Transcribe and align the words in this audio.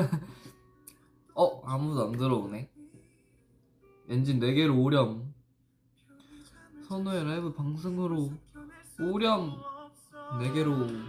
어 1.34 1.62
아무도 1.64 2.06
안 2.06 2.12
들어오네. 2.12 2.70
엔진 4.08 4.40
내게로 4.40 4.82
오렴. 4.82 5.32
선우의 6.88 7.24
라이브 7.24 7.52
방송으로 7.52 8.32
오렴. 9.00 9.56
내게로. 10.32 11.04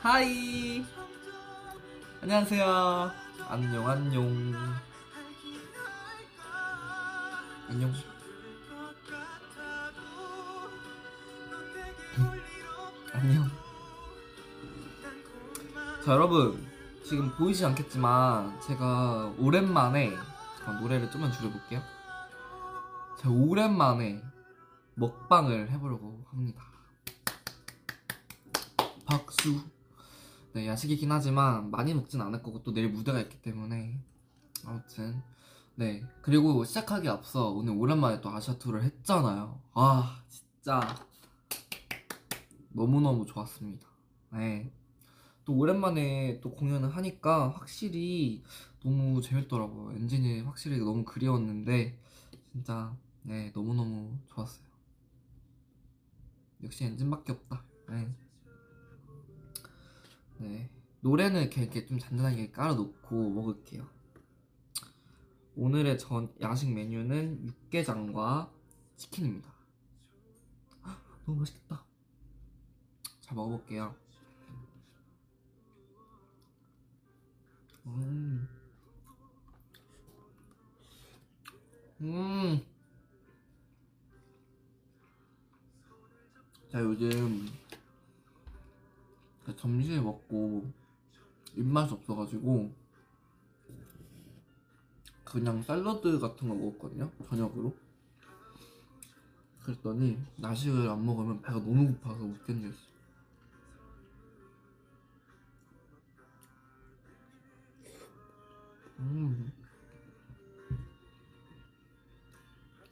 Hi. 0.00 0.84
안녕하세요. 2.20 3.10
안녕 3.48 3.88
안녕. 3.88 4.22
안녕. 7.68 7.92
안녕 13.12 13.63
자 16.04 16.12
여러분. 16.12 16.62
지금 17.02 17.34
보이지 17.34 17.64
않겠지만 17.64 18.60
제가 18.60 19.34
오랜만에 19.38 20.14
잠깐 20.58 20.82
노래를 20.82 21.10
좀만 21.10 21.32
줄여볼게요. 21.32 21.80
제가 23.18 23.30
오랜만에 23.30 24.22
먹방을 24.96 25.70
해보려고 25.70 26.22
합니다. 26.26 26.62
박수. 29.06 29.64
네 30.52 30.66
야식이긴 30.66 31.10
하지만 31.10 31.70
많이 31.70 31.94
먹진 31.94 32.20
않을 32.20 32.42
거고 32.42 32.62
또 32.62 32.74
내일 32.74 32.90
무대가 32.90 33.18
있기 33.20 33.40
때문에. 33.40 33.98
아무튼. 34.66 35.22
네 35.74 36.04
그리고 36.20 36.64
시작하기 36.64 37.08
앞서 37.08 37.48
오늘 37.48 37.72
오랜만에 37.78 38.20
또 38.20 38.28
아시아 38.28 38.58
투어를 38.58 38.82
했잖아요. 38.82 39.58
아 39.72 40.22
진짜. 40.28 40.82
너무너무 42.74 43.24
좋았습니다. 43.24 43.86
네. 44.34 44.70
또 45.44 45.56
오랜만에 45.56 46.40
또 46.40 46.50
공연을 46.50 46.96
하니까 46.96 47.50
확실히 47.50 48.42
너무 48.82 49.20
재밌더라고요 49.20 49.96
엔진이 49.96 50.40
확실히 50.42 50.78
너무 50.78 51.04
그리웠는데 51.04 51.98
진짜 52.52 52.96
네 53.22 53.50
너무너무 53.54 54.16
좋았어요 54.28 54.64
역시 56.62 56.84
엔진밖에 56.84 57.32
없다 57.32 57.64
네. 57.88 58.08
네. 60.38 60.70
노래는 61.00 61.52
이렇게, 61.52 61.86
좀 61.86 61.98
잔잔하게 61.98 62.50
깔아놓고 62.50 63.30
먹을게요. 63.30 63.86
오늘의 65.56 65.98
전 65.98 66.34
야식 66.40 66.72
메뉴는 66.72 67.46
육개장과 67.46 68.50
치킨입니다. 68.96 69.52
헉, 70.86 70.98
너무 71.26 71.40
맛있겠다. 71.40 71.84
잘 73.20 73.36
먹어볼게요. 73.36 73.94
음. 77.86 78.48
음. 82.00 82.64
자, 86.70 86.80
요즘 86.80 87.46
그 89.44 89.54
점심을 89.56 90.02
먹고 90.02 90.64
입맛이 91.56 91.92
없어가지고 91.92 92.72
그냥 95.24 95.62
샐러드 95.62 96.18
같은 96.18 96.48
거 96.48 96.54
먹었거든요 96.54 97.10
저녁으로 97.28 97.74
그랬더니 99.62 100.18
나식을 100.36 100.88
안 100.88 101.04
먹으면 101.04 101.42
배가 101.42 101.58
너무 101.58 101.86
고파서 101.94 102.24
못 102.24 102.46
견뎠어 102.46 102.93
음 108.98 109.52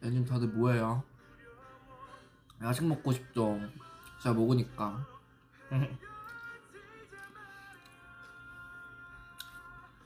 요즘 0.02 0.24
다들 0.24 0.48
뭐해요? 0.48 1.02
야식 2.60 2.84
먹고 2.86 3.12
싶죠? 3.12 3.60
제가 4.22 4.34
먹으니까 4.34 5.06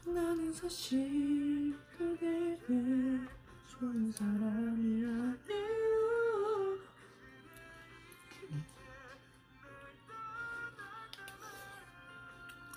나는 0.06 0.52
사실 0.52 1.76
그대를 1.96 3.26
좋은 3.66 4.12
사람이 4.12 5.04
아니에요 5.04 5.36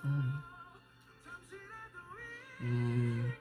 음. 0.05 0.48
음. 2.61 3.31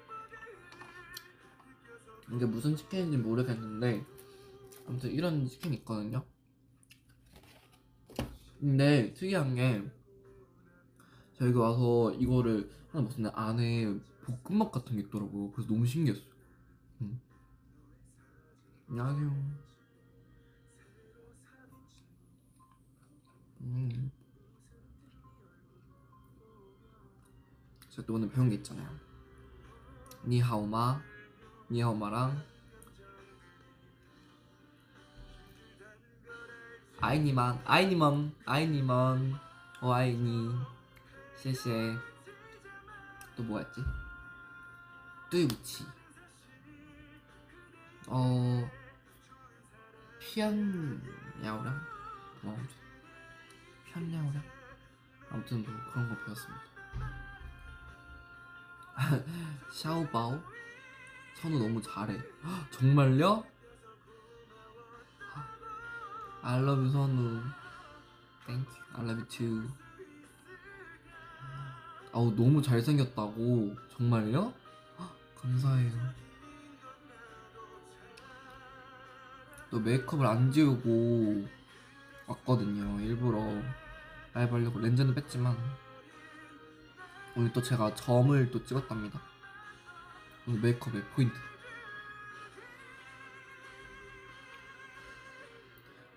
이게 2.33 2.45
무슨 2.45 2.77
치킨인지 2.77 3.17
모르겠는데 3.17 4.05
아무튼 4.87 5.11
이런 5.11 5.47
치킨이 5.47 5.77
있거든요 5.79 6.25
근데 8.61 9.13
특이한 9.15 9.55
게 9.55 9.83
저희가 11.39 11.61
와서 11.61 12.13
이거를 12.15 12.71
하나 12.91 13.03
먹었는데 13.03 13.31
안에 13.35 13.99
볶음밥 14.43 14.73
같은 14.73 14.97
게 14.97 15.03
있더라고요. 15.03 15.53
그래서 15.53 15.73
너무 15.73 15.87
신기했어요. 15.87 16.27
음. 17.03 17.21
안녕하세요. 18.89 19.59
음. 23.61 24.11
제가 27.91 28.07
또 28.07 28.15
오늘 28.15 28.29
배운 28.29 28.49
게 28.51 28.57
있잖아요. 28.57 29.08
니하오마, 30.29 31.03
니하오마랑 31.71 32.45
아이니만, 37.01 37.63
아이니먼, 37.65 38.35
아이니먼, 38.45 39.35
어 39.81 39.93
아이니, 39.93 40.55
谢谢.또 41.37 43.43
뭐였지? 43.43 43.83
뚜이부치. 45.31 45.87
어 48.09 48.71
피안야오랑? 50.21 51.87
뭐 52.43 52.59
피안야오랑? 53.87 54.43
아무튼 55.31 55.63
뭐 55.63 55.73
그런 55.91 56.09
거 56.11 56.25
배웠습니다 56.25 56.68
샤오바오? 59.71 60.41
선우 61.35 61.59
너무 61.59 61.81
잘해. 61.81 62.15
헉, 62.45 62.71
정말요? 62.73 63.45
You 66.45 66.91
선우. 66.91 67.43
Thank 68.47 68.69
too. 69.29 69.69
아우 72.13 72.35
너무 72.35 72.61
잘생겼다고. 72.61 73.77
정말요? 73.97 74.53
헉, 74.99 75.17
감사해요. 75.41 75.93
또 79.71 79.79
메이크업을 79.79 80.27
안 80.27 80.51
지우고 80.51 81.47
왔거든요 82.27 83.01
일부러. 83.01 83.39
라이브 84.33 84.57
하려고. 84.57 84.81
렌즈는 84.81 85.15
뺐지만 85.15 85.57
오늘 87.39 87.53
또 87.53 87.63
제가 87.63 87.95
점을 87.95 88.51
또 88.51 88.65
찍었답니다 88.65 89.21
오늘 90.49 90.61
메이크업의 90.61 91.05
포인트 91.15 91.37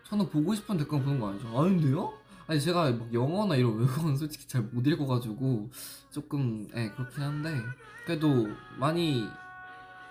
저는 0.05 0.27
보고 0.31 0.55
싶은 0.55 0.77
댓글 0.77 1.03
보는 1.03 1.19
거 1.19 1.29
아니죠? 1.29 1.47
아닌데요? 1.61 2.11
아니 2.47 2.59
제가 2.59 2.91
막 2.91 3.13
영어나 3.13 3.55
이런 3.55 3.77
외국어는 3.77 4.17
솔직히 4.17 4.47
잘 4.47 4.63
못 4.71 4.85
읽어가지고 4.87 5.69
조금 6.09 6.67
예 6.75 6.89
그렇긴 6.89 7.23
한데 7.23 7.61
그래도 8.03 8.47
많이 8.77 9.29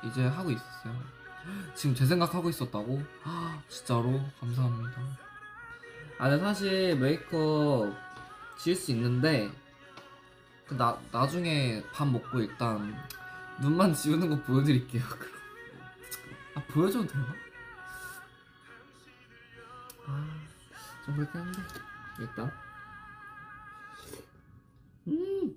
이제 0.04 0.24
하고 0.24 0.52
있었어요 0.52 0.94
지금 1.74 1.96
제 1.96 2.06
생각 2.06 2.32
하고 2.34 2.48
있었다고? 2.48 3.02
아, 3.24 3.60
진짜로? 3.68 4.20
감사합니다 4.38 5.18
아 6.18 6.30
근데 6.30 6.44
사실 6.44 6.96
메이크업 6.96 7.92
지을 8.58 8.76
수 8.76 8.92
있는데 8.92 9.50
그 9.50 9.59
나, 10.76 10.98
나중에 11.10 11.82
밥 11.92 12.06
먹고 12.06 12.40
일단 12.40 12.96
눈만 13.60 13.92
지우는 13.92 14.28
거 14.28 14.42
보여드릴게요 14.42 15.02
아 16.54 16.62
보여줘도 16.68 17.06
되나? 17.06 17.34
아좀 20.06 21.16
그렇긴 21.16 21.40
한데 21.40 21.58
일단 22.20 22.52
음. 25.08 25.56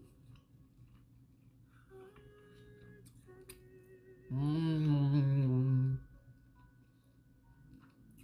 음. 4.31 5.99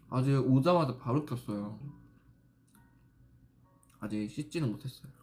아직 0.09 0.36
오자마자 0.38 0.97
바로 0.97 1.24
켰어요. 1.25 1.80
아직 4.00 4.27
씻지는 4.30 4.71
못했어요. 4.71 5.19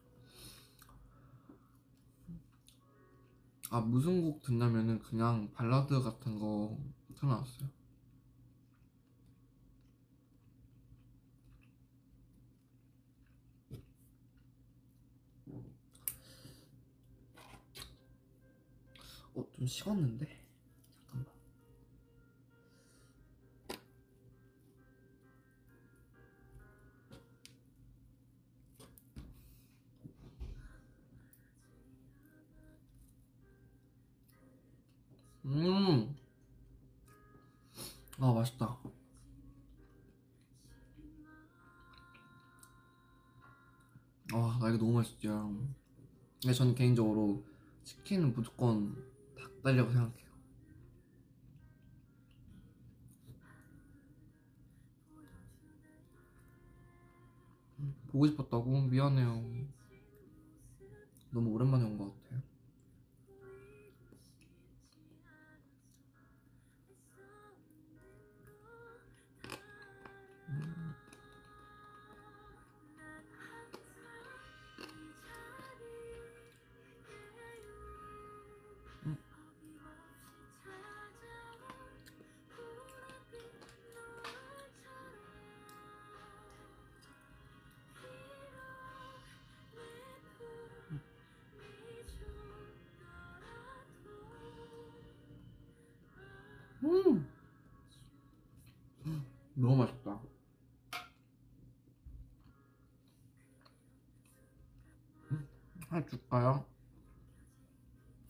아 3.70 3.80
무슨 3.80 4.22
곡 4.22 4.42
듣냐면은 4.42 4.98
그냥 5.00 5.50
발라드 5.52 6.02
같은 6.02 6.38
거 6.38 6.78
틀어놨어요. 7.16 7.68
어 19.34 19.44
좀 19.52 19.66
식었는데 19.66 20.45
저는 46.56 46.74
개인적으로 46.74 47.44
치킨은 47.84 48.32
무조건 48.34 48.96
닭달이라고 49.38 49.90
생각해요. 49.92 50.26
음, 57.78 57.94
보고 58.08 58.26
싶었다고? 58.26 58.82
미안해요. 58.82 59.42
너무 61.30 61.50
오랜만에 61.50 61.84
온 61.84 61.98
것 61.98 62.12
같아요. 62.24 62.42
음. 96.84 97.26
너무 99.54 99.76
맛있다. 99.76 100.20
음, 105.30 105.48
하나 105.88 106.04
줄까요? 106.06 106.64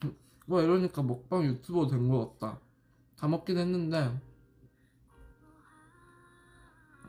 음, 0.05 0.17
뭐 0.47 0.63
이러니까 0.63 1.03
먹방 1.03 1.45
유튜버 1.45 1.89
된 1.89 2.09
것 2.09 2.39
같다. 2.39 2.61
다 3.17 3.29
먹긴 3.29 3.59
했는데 3.59 4.21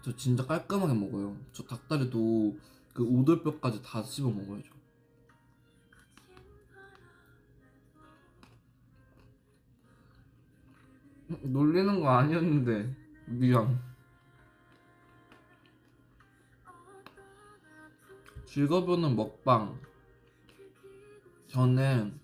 저 0.03 0.15
진짜 0.15 0.45
깔끔하게 0.45 0.93
먹어요. 0.93 1.37
저 1.51 1.63
닭다리도 1.63 2.57
그 2.93 3.03
오돌뼈까지 3.03 3.81
다 3.83 4.01
씹어 4.03 4.29
먹어요. 4.29 4.61
저. 4.63 4.76
놀리는 11.27 11.99
거 11.99 12.09
아니었는데 12.09 12.95
미안. 13.25 13.79
즐거보는 18.45 19.15
먹방. 19.15 19.79
저는 21.47 22.19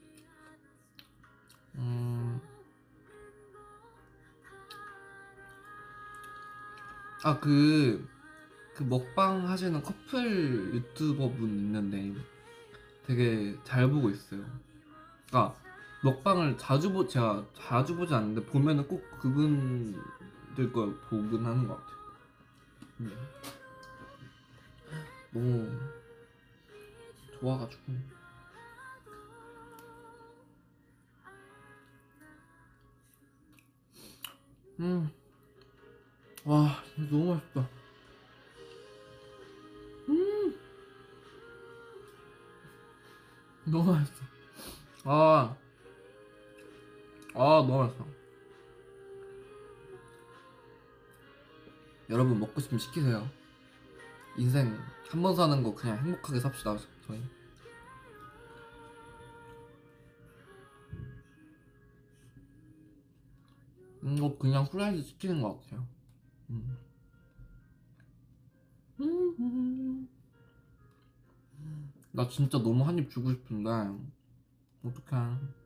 음. 1.76 2.42
아, 7.26 7.40
그, 7.40 8.06
그 8.76 8.84
먹방 8.84 9.48
하시는 9.48 9.82
커플 9.82 10.76
유튜버 10.76 11.30
분 11.32 11.50
있는데 11.52 12.14
되게 13.06 13.58
잘 13.64 13.90
보고 13.90 14.10
있어요. 14.10 14.44
그니까, 15.30 15.56
먹방을 16.04 16.58
자주 16.58 16.92
보, 16.92 17.08
제가 17.08 17.46
자주 17.54 17.96
보지 17.96 18.14
않는데 18.14 18.46
보면은 18.46 18.86
꼭 18.88 19.02
그분들 19.20 20.74
걸 20.74 21.00
보긴 21.10 21.46
하는 21.46 21.66
것 21.66 21.78
같아요. 21.78 21.98
음. 23.00 23.12
너무 25.32 25.80
좋아가지고. 27.40 27.82
음. 34.82 35.10
와, 36.44 36.84
너무 37.10 37.34
맛있다. 37.34 37.70
음. 40.10 40.60
너무 43.66 43.94
맛있어. 43.94 44.24
아. 45.06 45.63
아, 47.54 47.62
너무 47.62 47.80
맛있어. 47.84 48.06
여러분 52.10 52.40
먹고 52.40 52.60
싶으면 52.62 52.80
시키세요. 52.80 53.28
인생 54.38 54.78
한 55.10 55.22
번 55.22 55.36
사는 55.36 55.62
거 55.62 55.76
그냥 55.76 55.98
행복하게 56.00 56.40
삽시다, 56.40 56.76
저희. 57.06 57.22
이거 64.04 64.38
그냥 64.38 64.64
후라이드 64.66 65.02
시키는 65.02 65.42
것 65.42 65.62
같아요. 65.62 65.88
음. 66.50 66.78
음. 69.00 70.08
나 72.12 72.28
진짜 72.28 72.58
너무 72.60 72.84
한 72.86 72.98
입 73.00 73.10
주고 73.10 73.32
싶은데 73.32 73.70
어떡해. 74.84 75.63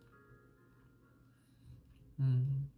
음. 2.19 2.69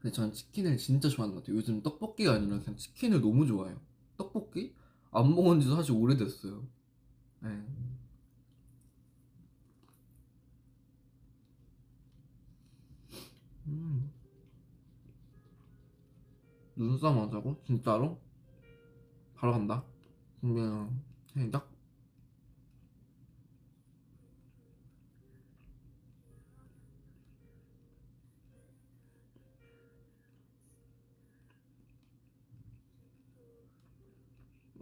근데 0.00 0.12
저는 0.14 0.32
치킨을 0.32 0.76
진짜 0.78 1.08
좋아하는 1.08 1.34
것 1.34 1.42
같아요. 1.42 1.56
요즘 1.56 1.82
떡볶이가 1.82 2.32
아니라 2.34 2.58
그냥 2.58 2.76
치킨을 2.76 3.20
너무 3.20 3.46
좋아해요. 3.46 3.80
떡볶이? 4.16 4.74
안 5.12 5.32
먹은 5.34 5.60
지도 5.60 5.76
사실 5.76 5.92
오래됐어요. 5.92 6.66
네. 7.42 7.48
음. 13.66 14.10
눈싸움 16.76 17.20
하자고? 17.20 17.62
진짜로? 17.64 18.18
바로 19.34 19.52
간다. 19.52 19.84
그러면 20.40 21.00
시작. 21.26 21.71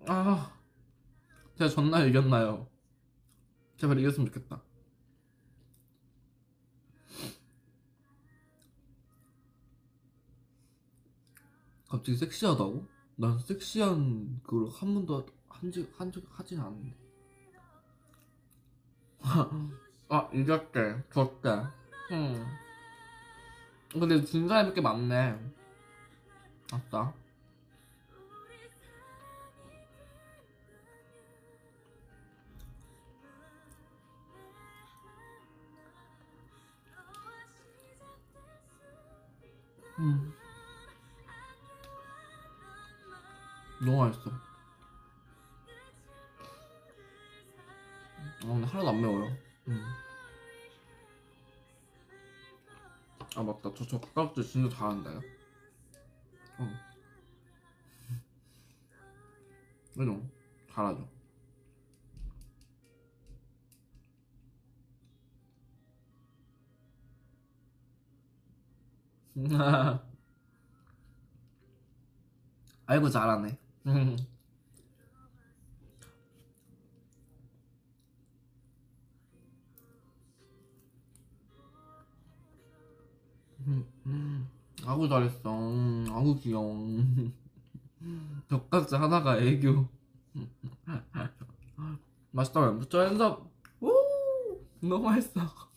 아, 0.06 0.52
제가 1.56 1.68
졌나요? 1.70 2.06
이겼나요? 2.06 2.66
제발 3.76 3.98
이겼으면 3.98 4.26
좋겠다. 4.26 4.62
갑자기 11.88 12.16
섹시하다고? 12.16 12.86
난 13.16 13.38
섹시한 13.38 14.40
그걸 14.44 14.70
한 14.70 14.94
번도 14.94 15.26
한적 15.48 15.88
한적 16.00 16.24
하진 16.30 16.60
않는데. 16.60 16.96
아 20.08 20.30
이겼대, 20.32 21.02
졌대. 21.12 21.48
응. 22.12 22.46
근데 23.92 24.24
진 24.24 24.48
사람이 24.48 24.72
꽤 24.72 24.80
많네. 24.80 25.36
아싸. 26.72 27.12
음. 40.00 40.32
너무 43.84 43.98
맛있어. 43.98 44.30
어, 48.44 48.54
하나도 48.64 48.88
안 48.88 49.00
매워요. 49.02 49.36
음. 49.68 49.84
아 53.36 53.42
맞다, 53.42 53.70
저 53.76 53.86
젓가락질 53.86 54.42
진짜 54.42 54.74
잘한다요. 54.74 55.20
어. 56.58 56.72
그죠? 59.94 60.22
잘하죠. 60.72 61.19
아이고 72.86 73.08
잘하네. 73.08 73.58
아구 84.86 85.08
잘했어. 85.08 85.58
음, 85.58 86.06
아구 86.10 86.38
귀여워. 86.40 86.74
젓가락질 88.48 89.00
하나가 89.00 89.38
애교. 89.38 89.86
맛있다. 92.32 92.72
무짜 92.72 93.08
핸섭. 93.08 93.50
오, 93.80 93.90
너무 94.80 95.04
맛있어. 95.04 95.69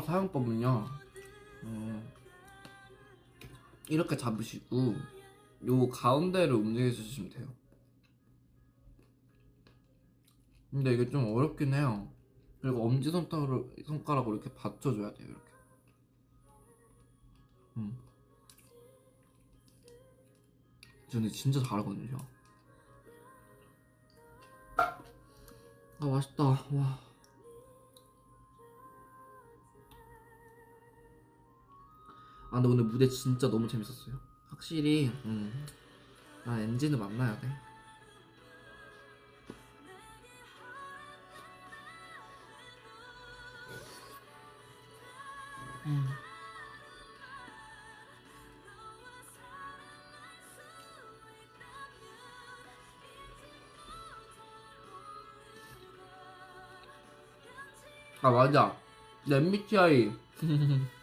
사용법은요. 0.00 0.86
어, 1.64 2.12
이렇게 3.88 4.16
잡으시고 4.16 4.94
요 5.66 5.88
가운데를 5.88 6.54
움직여 6.54 6.90
주시면 6.90 7.30
돼요. 7.30 7.48
근데 10.70 10.94
이게 10.94 11.08
좀 11.10 11.34
어렵긴 11.34 11.74
해요. 11.74 12.08
그리고 12.60 12.86
엄지 12.86 13.10
손가락으로, 13.10 14.34
이렇게 14.34 14.54
받쳐줘야 14.54 15.12
돼요. 15.14 15.28
이렇게. 15.28 15.50
음. 17.78 17.98
저 21.08 21.18
근데 21.18 21.28
진짜 21.28 21.60
잘하거든요. 21.62 22.18
아 24.76 26.06
맛있다. 26.06 26.44
와. 26.44 27.09
아 32.50 32.54
근데 32.54 32.68
오늘 32.68 32.84
무대 32.84 33.08
진짜 33.08 33.48
너무 33.48 33.68
재밌었어요. 33.68 34.16
확실히 34.48 35.10
음. 35.24 35.66
아 36.44 36.58
엔진을 36.58 36.98
만나야 36.98 37.38
돼. 37.40 37.48
음. 45.86 46.06
아 58.22 58.30
맞아. 58.30 58.76
내 59.26 59.36
MBTI 59.36 60.12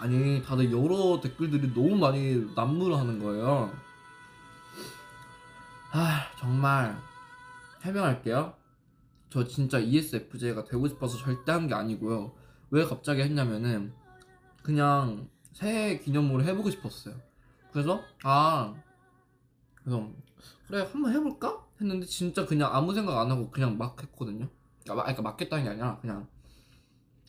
아니 0.00 0.42
다들 0.42 0.72
여러 0.72 1.20
댓글들이 1.20 1.72
너무 1.72 1.96
많이 1.96 2.52
난무를 2.54 2.96
하는 2.98 3.22
거예요. 3.22 3.72
아 5.92 6.26
정말 6.38 6.96
해명할게요. 7.82 8.54
저 9.30 9.44
진짜 9.46 9.78
ESFJ가 9.78 10.64
되고 10.64 10.86
싶어서 10.88 11.16
절대 11.18 11.52
한 11.52 11.68
게 11.68 11.74
아니고요. 11.74 12.32
왜 12.70 12.84
갑자기 12.84 13.22
했냐면은 13.22 13.92
그냥 14.62 15.28
새해 15.52 15.98
기념으로 16.00 16.42
해보고 16.44 16.70
싶었어요. 16.70 17.14
그래서 17.72 18.02
아 18.24 18.74
그래서 19.76 20.10
그래 20.66 20.88
한번 20.92 21.12
해볼까 21.12 21.64
했는데 21.80 22.06
진짜 22.06 22.46
그냥 22.46 22.74
아무 22.74 22.94
생각 22.94 23.18
안 23.20 23.30
하고 23.30 23.50
그냥 23.50 23.76
막 23.78 24.00
했거든요. 24.02 24.48
아, 24.88 24.94
마- 24.94 25.02
그러니까 25.02 25.22
맞겠다는 25.22 25.64
게 25.64 25.70
아니라 25.70 25.98
그냥 26.00 26.26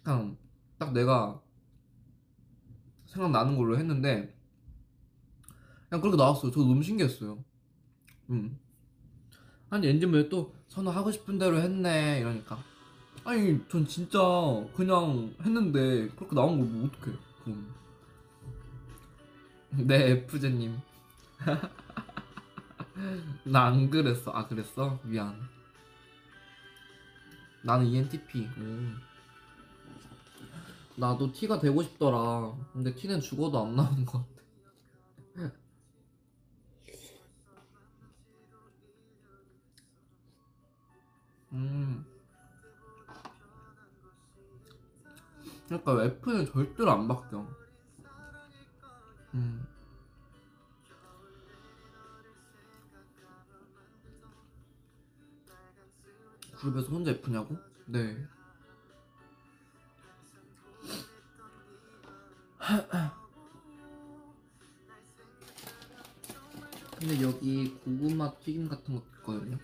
그냥 0.03 0.37
딱 0.79 0.93
내가 0.93 1.39
생각나는 3.15 3.57
걸로 3.57 3.77
했는데 3.77 4.35
그냥 5.89 6.01
그렇게 6.01 6.17
나왔어요. 6.17 6.51
저 6.51 6.59
너무 6.59 6.83
신기했어요. 6.83 7.43
음. 8.29 8.59
아니 9.69 9.87
엔진 9.87 10.11
왜또 10.13 10.53
선우 10.67 10.89
하고 10.91 11.11
싶은 11.11 11.37
대로 11.39 11.59
했네 11.59 12.19
이러니까 12.19 12.61
아니 13.23 13.59
전 13.69 13.85
진짜 13.87 14.19
그냥 14.75 15.33
했는데 15.41 16.07
그렇게 16.09 16.35
나온 16.35 16.59
걸 16.59 16.67
뭐 16.67 16.85
어떡해 16.87 17.17
그럼 17.43 17.73
네 19.87 20.11
FJ님 20.27 20.77
나 23.45 23.65
안 23.67 23.89
그랬어 23.89 24.31
아 24.31 24.47
그랬어? 24.47 24.99
미안 25.03 25.35
나는 27.63 27.87
ENTP 27.87 28.43
오. 28.43 29.14
나도 30.97 31.31
T가 31.31 31.59
되고 31.59 31.83
싶더라 31.83 32.55
근데 32.73 32.93
T는 32.95 33.21
죽어도 33.21 33.65
안 33.65 33.75
나오는 33.75 34.05
것 34.05 34.19
같아 34.19 35.51
음. 41.51 42.05
그러니까 45.67 46.03
F는 46.03 46.45
절대로 46.45 46.91
안 46.91 47.07
바뀌어. 47.07 47.47
음. 49.33 49.65
그룹에서 56.57 56.87
혼자 56.87 57.11
F냐고? 57.11 57.57
네. 57.87 58.15
근데 66.97 67.21
여기 67.21 67.75
고구마 67.85 68.31
튀김 68.39 68.67
같은 68.67 68.95
것도 68.95 69.05
있거든요. 69.17 69.59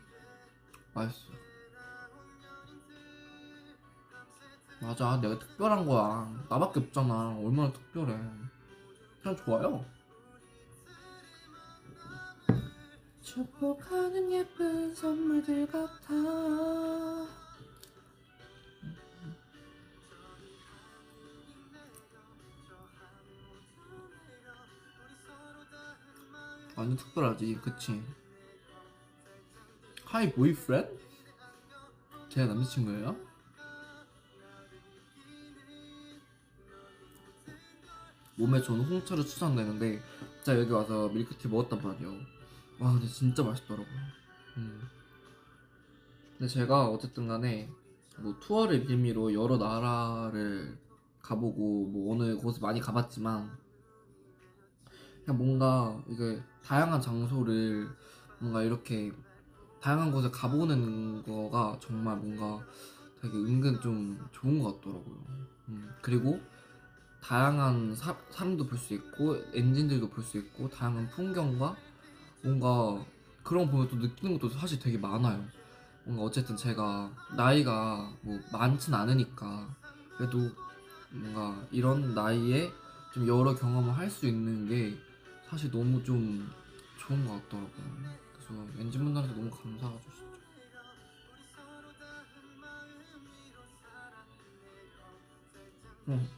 맛있어. 0.94 1.32
맞아, 4.82 5.20
내가 5.20 5.40
특별한 5.40 5.88
거야. 5.88 6.46
나밖에 6.50 6.82
없잖아. 6.82 7.38
얼마나 7.38 7.74
특별해. 7.74 8.20
그냥 9.24 9.38
좋아요. 9.46 9.86
축복하는 13.22 14.32
예쁜 14.32 14.94
선물들 14.94 15.66
같아. 15.68 17.41
완전 26.82 26.98
특별하지, 26.98 27.60
그치? 27.62 28.02
Hi 30.04 30.32
boyfriend? 30.32 31.00
제 32.28 32.46
남자친구예요? 32.46 33.16
몸에 38.36 38.60
좋은 38.62 38.82
홍차를 38.82 39.24
추천되는데 39.24 40.02
진짜 40.38 40.60
여기 40.60 40.72
와서 40.72 41.08
밀크티 41.10 41.48
먹었단 41.48 41.80
말이에요 41.84 42.12
와 42.80 42.94
근데 42.94 43.06
진짜 43.06 43.44
맛있더라고요 43.44 43.98
음. 44.58 44.82
근데 46.40 46.52
제가 46.52 46.88
어쨌든 46.90 47.28
간에 47.28 47.70
뭐 48.18 48.36
투어를 48.40 48.86
빌미로 48.86 49.36
여러 49.36 49.58
나라를 49.58 50.80
가보고 51.22 51.86
뭐 51.90 52.14
오늘 52.14 52.38
곳을 52.38 52.62
많이 52.62 52.80
가봤지만 52.80 53.61
그냥 55.26 55.38
뭔가 55.38 56.02
이게 56.08 56.42
다양한 56.64 57.02
장소를 57.02 57.90
뭔가 58.40 58.64
이렇게 58.64 59.12
다양한 59.82 60.12
곳에 60.12 60.30
가보는 60.32 61.24
거가 61.24 61.78
정말 61.80 62.18
뭔가 62.18 62.64
되게 63.22 63.36
은근 63.36 63.80
좀 63.82 64.20
좋은 64.32 64.60
것 64.60 64.76
같더라고요. 64.82 65.18
음, 65.70 65.90
그리고 66.02 66.40
다양한 67.22 67.96
사, 67.96 68.16
사람도 68.32 68.66
볼 68.66 68.78
수 68.80 68.94
있고 68.96 69.38
엔진들도 69.54 70.10
볼 70.10 70.24
수 70.24 70.38
있고 70.38 70.70
다양한 70.70 71.10
풍경과 71.10 71.76
뭔가 72.44 73.06
그런 73.44 73.66
거 73.66 73.72
보면 73.72 73.88
또 73.90 73.96
느끼는 73.98 74.40
것도 74.40 74.50
사실 74.52 74.80
되게 74.80 74.98
많아요. 74.98 75.44
뭔가 76.04 76.24
어쨌든 76.24 76.58
제가 76.58 77.12
나이가 77.38 78.12
뭐 78.22 78.40
많진 78.52 78.94
않으니까 78.94 79.68
그래도 80.18 80.50
뭔가 81.12 81.64
이런 81.72 82.16
나이에 82.16 82.72
좀 83.14 83.28
여러 83.28 83.54
경험을 83.54 83.96
할 83.96 84.10
수 84.10 84.26
있는 84.28 84.68
게 84.68 84.98
사실 85.52 85.70
너무 85.70 86.02
좀 86.02 86.50
좋은 86.98 87.28
것 87.28 87.34
같더라고요. 87.34 87.74
그래서 88.34 88.54
엔진분들한테 88.80 89.36
너무 89.36 89.50
감사하죠 89.50 90.00
진짜. 90.00 90.32
응. 96.08 96.30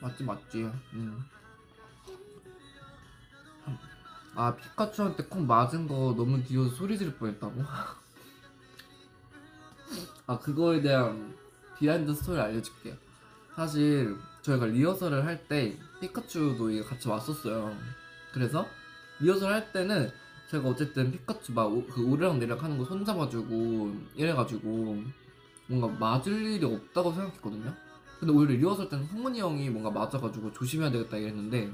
맞지 0.00 0.24
맞지. 0.24 0.70
응. 0.94 1.22
아 4.36 4.56
피카츄한테 4.56 5.24
콩 5.24 5.46
맞은 5.46 5.86
거 5.86 6.14
너무 6.16 6.42
귀여워서 6.44 6.76
소리 6.76 6.96
지를 6.96 7.14
뻔했다고? 7.16 7.62
아 10.28 10.38
그거에 10.38 10.82
대한 10.82 11.34
비하인드 11.78 12.14
스토리 12.14 12.38
알려줄게요. 12.38 12.94
사실 13.56 14.14
저희가 14.42 14.66
리허설을 14.66 15.24
할 15.24 15.48
때 15.48 15.76
피카츄도 16.00 16.84
같이 16.84 17.08
왔었어요. 17.08 17.74
그래서 18.32 18.66
리허설 19.20 19.50
할 19.50 19.72
때는 19.72 20.12
제가 20.50 20.68
어쨌든 20.68 21.10
피카츄 21.10 21.52
막그 21.52 22.06
오르락 22.06 22.36
내리락 22.36 22.62
하는 22.62 22.76
거 22.76 22.84
손잡아주고 22.84 23.96
이래가지고 24.14 25.02
뭔가 25.66 25.88
맞을 25.98 26.32
일이 26.44 26.64
없다고 26.64 27.12
생각했거든요. 27.12 27.74
근데 28.20 28.34
오히려 28.34 28.54
리허설 28.54 28.90
때는 28.90 29.06
성문이 29.06 29.40
형이 29.40 29.70
뭔가 29.70 29.90
맞아가지고 29.90 30.52
조심해야 30.52 30.90
되겠다 30.90 31.16
이랬는데 31.16 31.72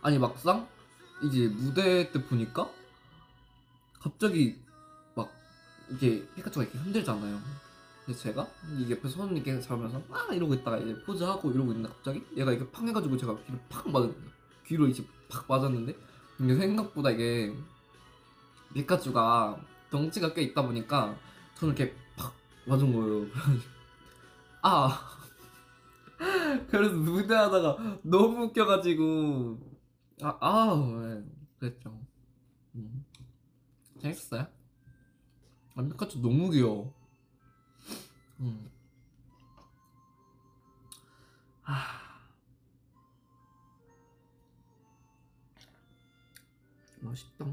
아니 0.00 0.18
막상 0.18 0.66
이제 1.22 1.48
무대 1.48 2.10
때 2.10 2.24
보니까 2.24 2.70
갑자기 4.00 4.58
막 4.66 4.69
이게 5.90 6.26
피카츄가 6.34 6.64
이렇게 6.64 6.78
흔들잖아요. 6.78 7.40
그래서 8.04 8.20
제가 8.22 8.46
이게 8.78 8.94
옆에 8.94 9.08
손 9.08 9.36
이렇게 9.36 9.60
잡으면서 9.60 10.02
막 10.08 10.34
이러고 10.34 10.54
있다가 10.54 10.78
이제 10.78 11.00
포즈하고 11.04 11.50
이러고 11.50 11.72
있는데 11.72 11.88
갑자기 11.88 12.24
얘가 12.36 12.52
이렇게 12.52 12.70
팡 12.70 12.88
해가지고 12.88 13.16
제가 13.16 13.36
귀를 13.44 13.60
팍 13.68 13.88
맞은 13.88 14.08
거예요. 14.12 14.30
귀로 14.66 14.86
이제 14.86 15.04
팍 15.28 15.44
맞았는데 15.48 15.96
근데 16.36 16.54
생각보다 16.56 17.10
이게 17.10 17.54
피카츄가 18.74 19.60
덩치가 19.90 20.32
꽤 20.32 20.42
있다 20.42 20.62
보니까 20.62 21.16
저는 21.56 21.76
이렇게 21.76 21.94
팍 22.16 22.32
맞은 22.66 22.92
거예요. 22.92 23.26
아 24.62 25.10
그래서 26.70 26.94
무대하다가 26.94 27.98
너무 28.02 28.44
웃겨가지고 28.44 29.58
아, 30.22 30.36
아, 30.40 30.76
네. 31.02 31.24
그랬죠. 31.58 31.98
음. 32.74 33.04
재밌었어요? 33.98 34.59
아, 35.74 35.82
피카츄 35.82 36.20
너무 36.20 36.50
귀여워. 36.50 36.92
음. 38.40 38.70
아. 41.64 42.00
맛있다. 47.00 47.46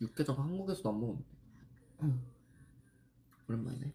육개장 0.00 0.38
한국에서도 0.38 0.88
안 0.90 1.00
먹었는데. 1.00 1.28
음. 2.02 2.26
오랜만이네. 3.48 3.92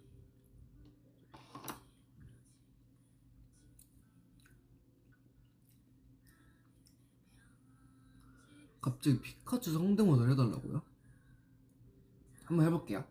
갑자기 8.82 9.22
피카츄 9.22 9.72
성대모사를 9.72 10.32
해달라고요? 10.32 10.93
한번 12.54 12.66
해볼게요. 12.68 13.04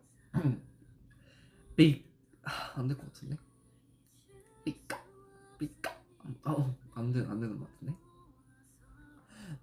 삐, 1.75 2.05
아, 2.43 2.71
안될 2.75 2.97
것 2.97 3.05
같은데? 3.11 3.37
삐까, 4.63 5.03
삐까, 5.57 5.91
어, 6.45 6.75
안 6.93 7.11
되, 7.11 7.19
안 7.25 7.39
되는 7.39 7.57
것 7.59 7.67
같은데? 7.71 7.95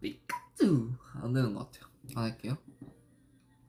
피카츄, 0.01 0.93
안 1.15 1.33
되는 1.33 1.55
것 1.55 1.71
같아요. 1.71 1.89
안 2.17 2.25
할게요. 2.25 2.57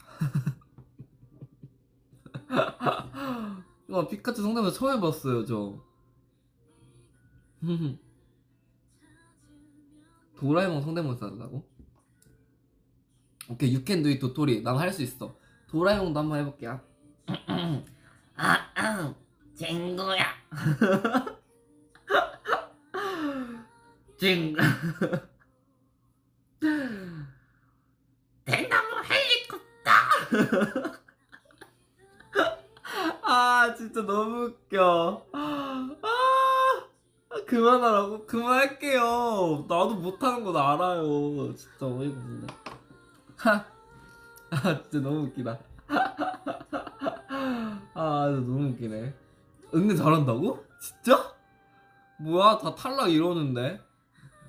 와, 3.87 4.07
피카츄 4.07 4.41
성대모사 4.41 4.75
처음 4.77 4.97
해봤어요, 4.97 5.45
저. 5.45 5.85
도라에몽 10.37 10.81
성대모사 10.81 11.27
한다고? 11.27 11.69
오케이, 13.49 13.71
do 13.83 14.09
it, 14.09 14.19
도토리. 14.19 14.61
난 14.63 14.77
할 14.77 14.91
수 14.91 15.03
있어. 15.03 15.37
도라에몽도 15.71 16.19
한번 16.19 16.39
해볼게요. 16.39 16.81
아, 18.35 18.57
아, 18.75 19.13
친구야. 19.55 20.25
찡. 24.17 24.55
대나무 28.45 28.87
헬리콥터. 29.09 29.91
아, 33.23 33.73
진짜 33.75 34.01
너무 34.01 34.45
웃겨. 34.45 35.25
아, 35.31 35.89
그만하라고? 37.47 38.25
그만할게요. 38.25 39.65
나도 39.69 39.95
못하는 39.95 40.43
거 40.43 40.57
알아요. 40.57 41.55
진짜 41.55 41.85
어이가 41.85 42.19
없네. 42.19 42.47
하. 43.37 43.80
아, 44.63 44.81
진짜 44.83 44.99
너무 44.99 45.27
웃기다. 45.27 45.59
아, 47.93 48.27
진짜 48.29 48.41
너무 48.47 48.69
웃기네. 48.69 49.15
은근 49.73 49.95
잘한다고? 49.95 50.65
진짜? 50.79 51.33
뭐야, 52.19 52.57
다 52.57 52.75
탈락 52.75 53.11
이러는데? 53.11 53.81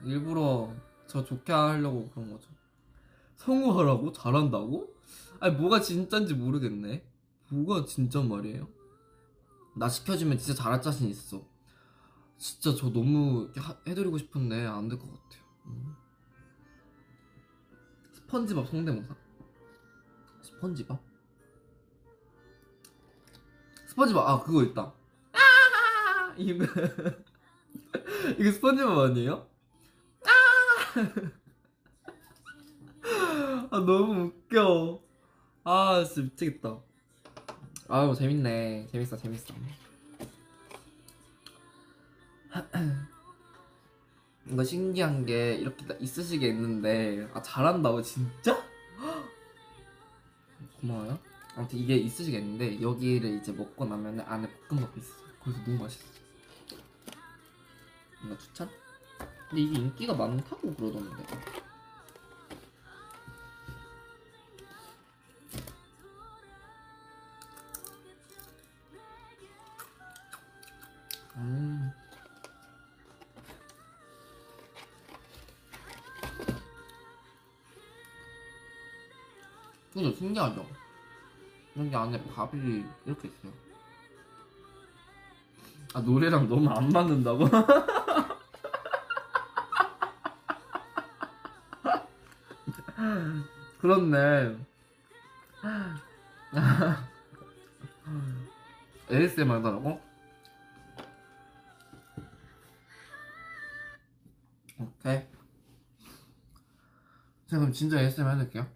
일부러 0.04 0.72
저 1.06 1.24
좋게 1.24 1.52
하려고 1.52 2.08
그런 2.10 2.32
거죠. 2.32 2.48
성우하라고? 3.36 4.12
잘한다고? 4.12 4.92
아니, 5.40 5.54
뭐가 5.56 5.80
진짠지 5.80 6.34
모르겠네. 6.34 7.04
뭐가 7.50 7.84
진짜 7.86 8.20
말이에요? 8.22 8.68
나 9.76 9.88
시켜주면 9.88 10.38
진짜 10.38 10.60
잘할 10.62 10.82
자신 10.82 11.08
있어. 11.08 11.42
진짜 12.38 12.74
저 12.74 12.90
너무 12.92 13.50
하- 13.56 13.76
해드리고 13.86 14.18
싶은데 14.18 14.66
안 14.66 14.88
될 14.88 14.98
것 14.98 15.06
같아요. 15.06 15.42
음. 15.66 15.94
스펀지밥 18.12 18.68
성대모사? 18.68 19.14
스펀지밥? 20.62 21.00
스펀지밥 23.86 24.28
아 24.28 24.42
그거 24.44 24.62
있다. 24.62 24.92
아 25.32 26.34
이거 26.36 26.64
이거 28.38 28.52
스펀지밥 28.52 28.96
아니에요? 28.96 29.48
아 33.70 33.78
너무 33.78 34.26
웃겨. 34.26 35.02
아 35.64 36.04
진짜 36.04 36.22
미치겠다. 36.22 36.78
아유 37.88 38.14
재밌네. 38.14 38.86
재밌어 38.92 39.16
재밌어. 39.16 39.52
이거 44.46 44.62
신기한 44.62 45.26
게 45.26 45.54
이렇게 45.54 45.84
다 45.86 45.94
있으시게 45.98 46.46
있는데 46.48 47.28
아 47.34 47.42
잘한다고 47.42 48.00
진짜? 48.02 48.71
고마워요. 50.82 51.18
아무튼 51.54 51.78
이게 51.78 51.96
있으시겠는데 51.96 52.82
여기를 52.82 53.38
이제 53.38 53.52
먹고 53.52 53.84
나면 53.84 54.20
안에 54.20 54.48
볶음밥이 54.68 54.92
있어요. 54.98 55.28
그래서 55.42 55.58
너무 55.64 55.82
맛있어. 55.82 56.04
뭔가 58.20 58.38
추천? 58.42 58.68
근데 59.48 59.62
이게 59.62 59.78
인기가 59.78 60.14
많다고 60.14 60.74
그러던데. 60.74 61.24
음. 71.36 71.92
근데 79.92 80.14
신기하죠? 80.16 80.71
여기 81.82 81.96
안에 81.96 82.22
밥이 82.34 82.84
이렇게 83.06 83.28
있어요. 83.28 83.52
아 85.94 86.00
노래랑 86.00 86.48
너무 86.48 86.70
안 86.70 86.88
맞는다고? 86.90 87.48
그렇네. 93.80 94.56
ASMR 99.10 99.56
하더라고? 99.56 100.00
오케이. 104.78 105.26
자, 107.48 107.58
그럼 107.58 107.72
진짜 107.72 108.00
ASMR 108.00 108.30
해드릴게요. 108.30 108.66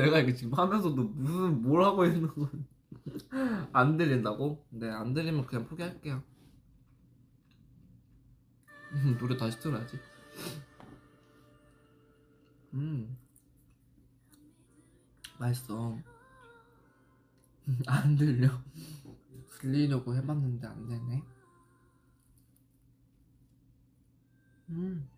내가 0.00 0.09
이게 0.20 0.34
지금 0.34 0.54
하면서도 0.54 1.02
무슨 1.02 1.62
뭘 1.62 1.82
하고 1.84 2.04
있는 2.04 2.28
건 2.28 2.66
안 3.72 3.96
들린다고? 3.96 4.66
네, 4.70 4.90
안 4.90 5.14
들리면 5.14 5.46
그냥 5.46 5.66
포기할게요. 5.66 6.22
음, 8.92 9.16
노래 9.18 9.36
다시 9.36 9.58
틀어야지. 9.60 9.98
음, 12.74 13.16
맛있어. 15.38 15.96
음, 17.68 17.82
안 17.86 18.16
들려. 18.16 18.48
들리려고 19.60 20.14
해봤는데 20.14 20.66
안 20.66 20.88
되네. 20.88 21.22
음. 24.70 25.08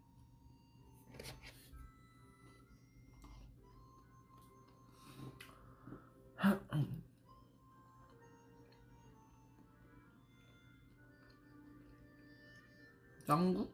짱구? 13.26 13.68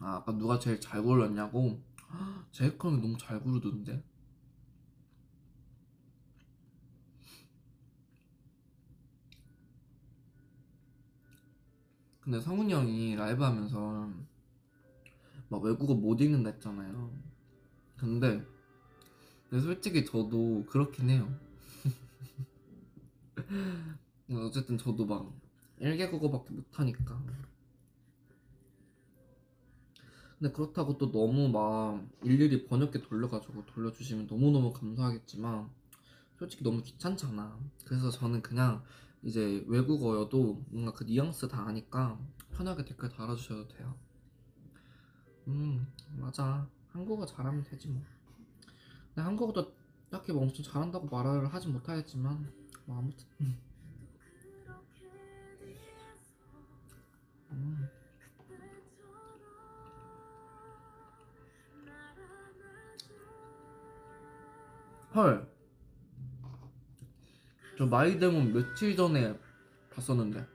아, 0.00 0.16
아까 0.16 0.32
누가 0.32 0.58
제일 0.58 0.80
잘 0.80 1.00
골랐냐고? 1.02 1.80
제이크형이 2.50 3.00
너무 3.00 3.16
잘 3.18 3.40
고르던데? 3.40 4.02
근데 12.30 12.40
성훈이 12.44 12.72
형이 12.72 13.16
라이브 13.16 13.42
하면서 13.42 14.08
막 15.48 15.64
외국어 15.64 15.94
못 15.96 16.20
읽는다 16.20 16.50
했잖아요. 16.50 17.10
근데, 17.96 18.46
근데 19.48 19.64
솔직히 19.64 20.04
저도 20.04 20.64
그렇긴 20.66 21.10
해요. 21.10 21.28
어쨌든 24.30 24.78
저도 24.78 25.06
막 25.06 25.32
1개 25.80 26.08
국어밖에 26.08 26.54
못하니까. 26.54 27.20
근데 30.38 30.52
그렇다고 30.52 30.98
또 30.98 31.10
너무 31.10 31.48
막 31.48 32.00
일일이 32.22 32.64
번역기 32.68 33.02
돌려가지고 33.02 33.66
돌려주시면 33.66 34.28
너무너무 34.28 34.72
감사하겠지만 34.72 35.68
솔직히 36.38 36.62
너무 36.62 36.80
귀찮잖아. 36.84 37.58
그래서 37.84 38.08
저는 38.08 38.40
그냥 38.40 38.84
이제 39.22 39.64
외국어여도 39.66 40.64
뭔가 40.68 40.92
그 40.92 41.04
뉘앙스 41.04 41.48
다 41.48 41.66
아니까 41.66 42.18
편하게 42.52 42.84
댓글 42.84 43.08
달아주셔도 43.08 43.68
돼요. 43.68 43.94
음, 45.48 45.86
맞아. 46.16 46.66
한국어 46.88 47.26
잘하면 47.26 47.62
되지 47.64 47.88
뭐. 47.88 48.02
근데 49.08 49.22
한국어도 49.22 49.74
딱히 50.10 50.32
뭐 50.32 50.42
엄청 50.42 50.64
잘한다고 50.64 51.06
말을 51.08 51.52
하진 51.52 51.72
못하겠지만 51.72 52.50
뭐 52.86 52.98
아무튼. 52.98 53.26
음. 57.52 57.88
헐. 65.14 65.59
저 67.80 67.86
마이데몬 67.86 68.52
며칠 68.52 68.94
전에 68.94 69.34
봤었는데 69.94 70.46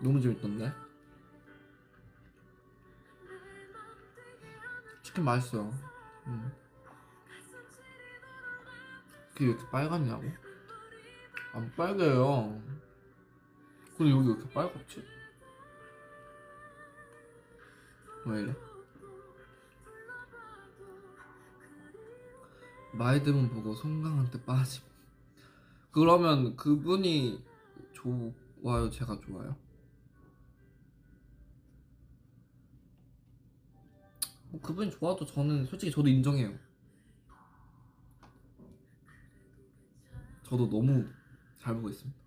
너무 0.00 0.20
재밌던데. 0.20 0.72
치킨 5.04 5.22
맛있어요. 5.22 5.72
음. 6.26 6.52
그게 9.34 9.44
왜 9.44 9.50
이렇게 9.52 9.70
빨갛냐고? 9.70 10.24
안 11.52 11.72
빨개요. 11.76 12.60
근데 13.96 14.10
여기 14.10 14.28
왜 14.28 14.34
이렇게 14.34 14.48
빨갛지? 14.52 15.06
왜 18.24 18.42
이래? 18.42 18.54
마이드문 22.94 23.48
보고 23.50 23.76
송강한테 23.76 24.42
빠짐. 24.42 24.85
그러면 25.96 26.54
그분이 26.56 27.42
좋아요, 27.94 28.90
제가 28.90 29.18
좋아요? 29.18 29.56
뭐 34.50 34.60
그분이 34.60 34.90
좋아도 34.90 35.24
저는 35.24 35.64
솔직히 35.64 35.90
저도 35.90 36.06
인정해요. 36.06 36.52
저도 40.42 40.68
너무 40.68 41.08
잘 41.58 41.74
보고 41.76 41.88
있습니다. 41.88 42.20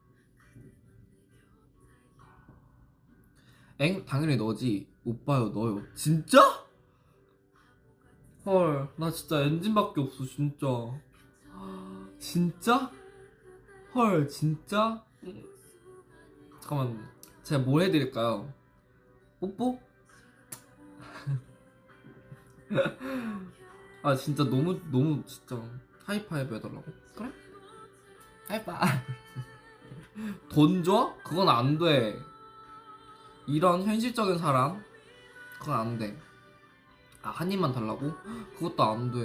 엥? 3.81 4.03
당연히 4.03 4.35
너지. 4.35 4.87
오빠요, 5.05 5.49
너요. 5.49 5.83
진짜? 5.93 6.41
헐, 8.47 8.89
나 8.97 9.11
진짜 9.11 9.41
엔진밖에 9.41 10.01
없어, 10.01 10.25
진짜. 10.25 10.67
진짜? 12.17 12.98
헐, 13.93 14.27
진짜? 14.27 15.03
잠깐만, 16.61 17.09
제가 17.43 17.63
뭘 17.63 17.83
해드릴까요? 17.83 18.51
뽀뽀? 19.39 19.79
아, 24.03 24.15
진짜 24.15 24.43
너무, 24.43 24.79
너무, 24.91 25.23
진짜. 25.25 25.59
하이파이브 26.05 26.55
해달라고? 26.55 26.83
그래? 27.15 27.31
하이파이브. 28.47 28.83
돈 30.49 30.83
줘? 30.83 31.15
그건 31.23 31.49
안 31.49 31.77
돼. 31.77 32.17
이런 33.47 33.83
현실적인 33.83 34.37
사람? 34.37 34.83
그건 35.59 35.79
안 35.79 35.97
돼. 35.97 36.15
아, 37.23 37.29
한 37.31 37.51
입만 37.51 37.73
달라고? 37.73 38.13
그것도 38.57 38.83
안 38.83 39.11
돼. 39.11 39.19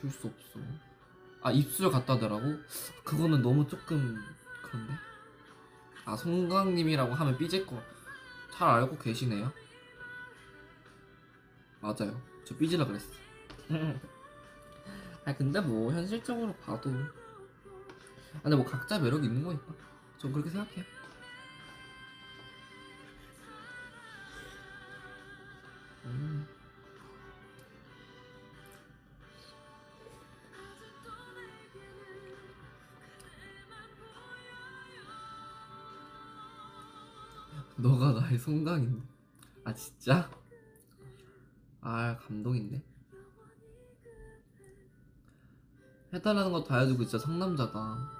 줄 0.00 0.10
수 0.10 0.26
없어. 0.28 0.60
아, 1.42 1.50
입술 1.50 1.90
갖다 1.90 2.18
대라고? 2.18 2.58
그거는 3.04 3.40
너무 3.42 3.66
조금 3.66 4.22
그런데? 4.62 4.92
아, 6.04 6.16
송강님이라고 6.16 7.14
하면 7.14 7.38
삐질 7.38 7.66
거. 7.66 7.82
잘 8.52 8.68
알고 8.68 8.98
계시네요. 8.98 9.50
맞아요. 11.80 12.20
저 12.44 12.54
삐지라 12.56 12.84
그랬어. 12.84 13.10
아, 15.24 15.34
근데 15.34 15.60
뭐, 15.60 15.90
현실적으로 15.92 16.52
봐도. 16.56 16.90
아, 16.90 18.40
근데 18.42 18.56
뭐, 18.56 18.64
각자 18.64 18.98
매력이 18.98 19.26
있는 19.26 19.42
거니까. 19.42 19.74
전 20.18 20.32
그렇게 20.32 20.50
생각해요. 20.50 20.84
음. 26.04 26.46
너가 37.80 38.12
나의 38.12 38.38
송강인데. 38.38 39.02
아 39.64 39.72
진짜? 39.74 40.30
아 41.82 42.16
감동인데 42.18 42.82
해달라는 46.12 46.52
거 46.52 46.64
다 46.64 46.78
해주고 46.80 47.04
진짜 47.04 47.18
상남자다 47.24 48.10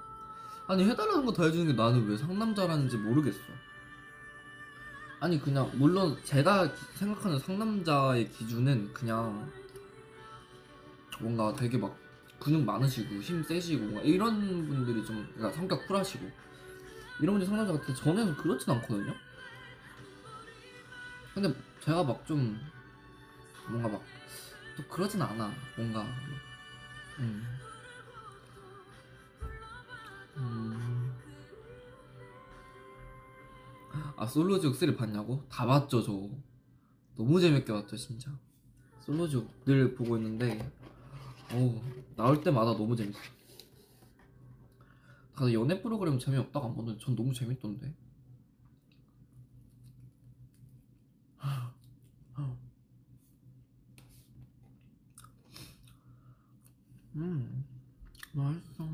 아니 0.67 0.83
해달라는 0.85 1.25
거 1.25 1.33
다 1.33 1.43
해주는 1.43 1.67
게 1.67 1.73
나는 1.73 2.07
왜 2.07 2.17
상남자라는지 2.17 2.97
모르겠어 2.97 3.39
아니 5.19 5.39
그냥 5.39 5.69
물론 5.75 6.17
제가 6.23 6.73
기- 6.73 6.85
생각하는 6.97 7.37
상남자의 7.37 8.31
기준은 8.31 8.93
그냥 8.93 9.51
뭔가 11.19 11.53
되게 11.53 11.77
막 11.77 11.95
근육 12.39 12.63
많으시고 12.63 13.15
힘 13.21 13.43
세시고 13.43 13.83
뭔가 13.83 14.01
이런 14.01 14.39
분들이 14.67 15.05
좀 15.05 15.27
그러니까 15.35 15.51
성격 15.55 15.87
쿨하시고 15.87 16.25
이런 17.19 17.35
분들이 17.35 17.47
상남자 17.47 17.73
같은데 17.73 18.01
저는 18.01 18.35
그렇진 18.37 18.71
않거든요 18.73 19.13
근데 21.33 21.53
제가 21.81 22.03
막 22.03 22.25
좀 22.25 22.59
뭔가 23.69 23.87
막 23.89 24.01
또 24.77 24.83
그러진 24.87 25.21
않아 25.21 25.53
뭔가 25.77 26.03
음. 27.19 27.43
음. 30.37 31.13
아 34.15 34.25
솔로지옥 34.25 34.75
3 34.75 34.95
봤냐고? 34.95 35.43
다 35.49 35.65
봤죠 35.65 36.01
저 36.01 36.29
너무 37.15 37.39
재밌게 37.41 37.71
봤죠 37.71 37.97
진짜 37.97 38.31
솔로지옥 39.01 39.65
늘 39.65 39.93
보고 39.95 40.15
있는데 40.17 40.71
어우 41.51 41.81
나올 42.15 42.41
때마다 42.41 42.71
너무 42.71 42.95
재밌어 42.95 43.19
다들 45.35 45.53
연애 45.53 45.81
프로그램 45.81 46.17
재미없다고 46.19 46.67
안 46.67 46.75
보는데 46.75 46.99
전 47.03 47.15
너무 47.15 47.33
재밌던데 47.33 47.93
음 57.15 57.65
맛있어 58.33 58.87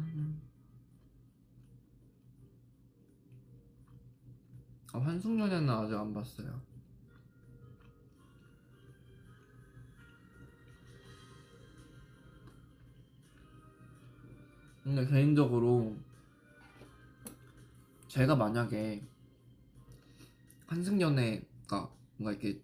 아, 4.93 4.99
환승연애는 4.99 5.69
아직 5.69 5.95
안 5.95 6.13
봤어요 6.13 6.59
근데 14.83 15.05
개인적으로 15.05 15.95
제가 18.07 18.35
만약에 18.35 19.05
환승연애가 20.65 21.91
뭔가 22.17 22.31
이렇게 22.31 22.59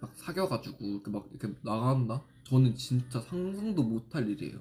막 0.00 0.10
사귀어가지고 0.16 0.84
이렇게 0.84 1.10
막 1.10 1.28
이렇게 1.30 1.54
나간다? 1.62 2.22
저는 2.44 2.74
진짜 2.76 3.20
상상도 3.20 3.82
못할 3.82 4.28
일이에요. 4.28 4.58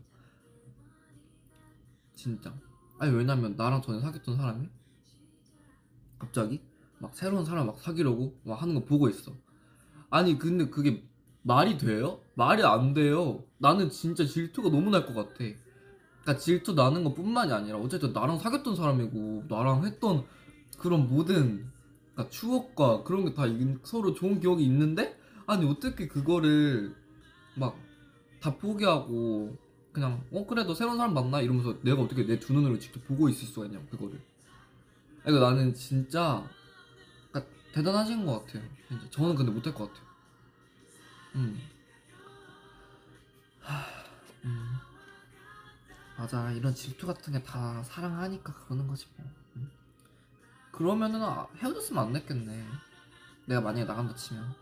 진짜. 2.16 2.54
아니 3.00 3.14
왜냐면 3.14 3.56
나랑 3.56 3.82
전에 3.82 4.00
사귀었던 4.00 4.38
사람이 4.38 4.70
갑자기 6.20 6.62
막 7.00 7.16
새로운 7.16 7.44
사람 7.46 7.68
막 7.68 7.80
사귀려고 7.80 8.40
막 8.44 8.62
하는 8.62 8.76
거 8.76 8.86
보고 8.86 9.10
있어. 9.10 9.34
아니 10.10 10.38
근데 10.38 10.70
그게 10.70 11.04
말이 11.42 11.78
돼요? 11.78 12.22
말이 12.36 12.64
안 12.64 12.94
돼요. 12.94 13.44
나는 13.58 13.90
진짜 13.90 14.26
질투가 14.26 14.70
너무 14.70 14.90
날 14.90 15.06
것 15.06 15.14
같아. 15.14 15.34
그러니까 16.22 16.38
질투 16.38 16.74
나는 16.74 17.04
것뿐만이 17.04 17.52
아니라 17.52 17.78
어쨌든 17.80 18.14
나랑 18.14 18.40
사귀었던 18.40 18.76
사람이고 18.78 19.46
나랑 19.50 19.86
했던 19.86 20.26
그런 20.80 21.10
모든 21.10 21.70
그러니까 22.14 22.30
추억과 22.30 23.04
그런 23.04 23.26
게 23.26 23.34
다 23.34 23.44
서로 23.84 24.14
좋은 24.14 24.40
기억이 24.40 24.64
있는데 24.64 25.20
아니 25.46 25.70
어떻게 25.70 26.08
그거를 26.08 26.96
막 27.56 27.76
다 28.42 28.58
포기하고 28.58 29.58
그냥 29.94 30.26
어 30.32 30.46
그래도 30.46 30.74
새로운 30.76 30.98
사람 30.98 31.14
만나? 31.14 31.40
이러면서 31.42 31.80
내가 31.82 32.02
어떻게 32.02 32.26
내 32.26 32.40
두 32.40 32.52
눈으로 32.54 32.78
직접 32.78 33.00
보고 33.08 33.30
있을 33.30 33.48
수가 33.48 33.68
있냐 33.68 33.80
그거를. 33.90 34.22
그러니까 35.24 35.50
나는 35.50 35.74
진짜 35.74 36.46
그러니까 37.32 37.54
대단하신 37.74 38.26
것 38.26 38.46
같아요. 38.46 38.64
진짜. 38.90 39.10
저는 39.12 39.36
근데 39.36 39.52
못할 39.52 39.74
것 39.74 39.88
같아요. 39.94 40.08
음. 41.36 41.62
하, 43.62 43.86
음. 44.46 44.74
맞아. 46.18 46.52
이런 46.52 46.74
질투 46.76 47.08
같은 47.08 47.34
게 47.34 47.44
다 47.44 47.82
사랑하니까 47.84 48.54
그러는 48.66 48.88
거지 48.88 49.08
뭐. 49.18 49.26
음. 49.58 49.72
그러면은 50.72 51.22
아, 51.24 51.48
헤어졌으면 51.58 52.04
안 52.08 52.14
됐겠네. 52.14 52.66
내가 53.46 53.62
만약에 53.62 53.86
나간다 53.86 54.16
치면. 54.16 54.54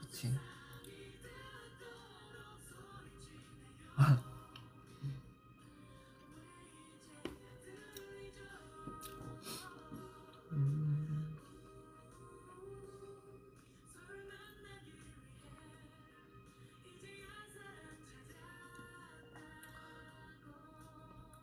그치 0.00 0.34
음. 3.98 4.16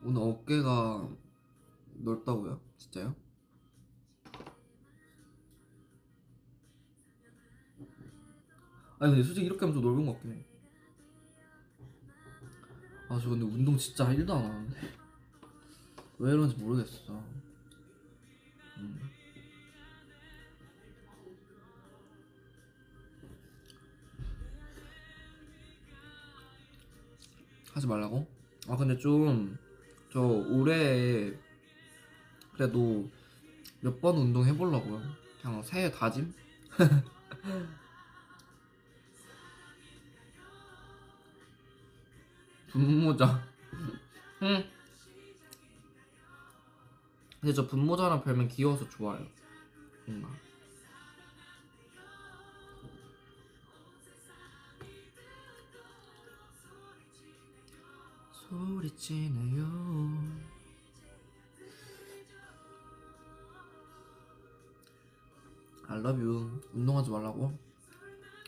오늘 0.04 0.20
어깨가 0.20 1.08
넓다고요? 1.94 2.60
진짜요? 2.76 3.14
아니 8.98 9.12
근데 9.12 9.22
솔직히 9.22 9.46
이렇게 9.46 9.60
하면 9.60 9.74
좀 9.74 9.82
넓은 9.82 10.06
것 10.06 10.12
같긴 10.14 10.32
해. 10.32 10.53
아저 13.24 13.30
근데 13.30 13.46
운동 13.46 13.78
진짜 13.78 14.04
1도 14.08 14.30
안 14.32 14.44
하는데 14.44 14.76
왜 16.18 16.32
이런지 16.32 16.56
모르겠어. 16.56 17.24
음. 18.76 19.10
하지 27.72 27.86
말라고? 27.86 28.26
아 28.68 28.76
근데 28.76 28.96
좀 28.98 29.56
저 30.12 30.20
올해 30.20 31.32
그래도 32.52 33.10
몇 33.80 34.00
번 34.00 34.16
운동 34.16 34.46
해보려고요. 34.46 35.02
그냥 35.42 35.60
새해 35.64 35.90
다짐? 35.90 36.32
분모자. 42.74 43.40
응. 44.42 44.64
근데 47.40 47.54
저 47.54 47.66
분모자랑 47.68 48.24
별명 48.24 48.48
귀여워서 48.48 48.88
좋아요. 48.88 49.24
뭔가. 50.06 50.28
소리치네요. 58.32 59.64
I 65.86 65.98
love 65.98 66.20
you. 66.20 66.60
운동하지 66.72 67.10
말라고? 67.10 67.56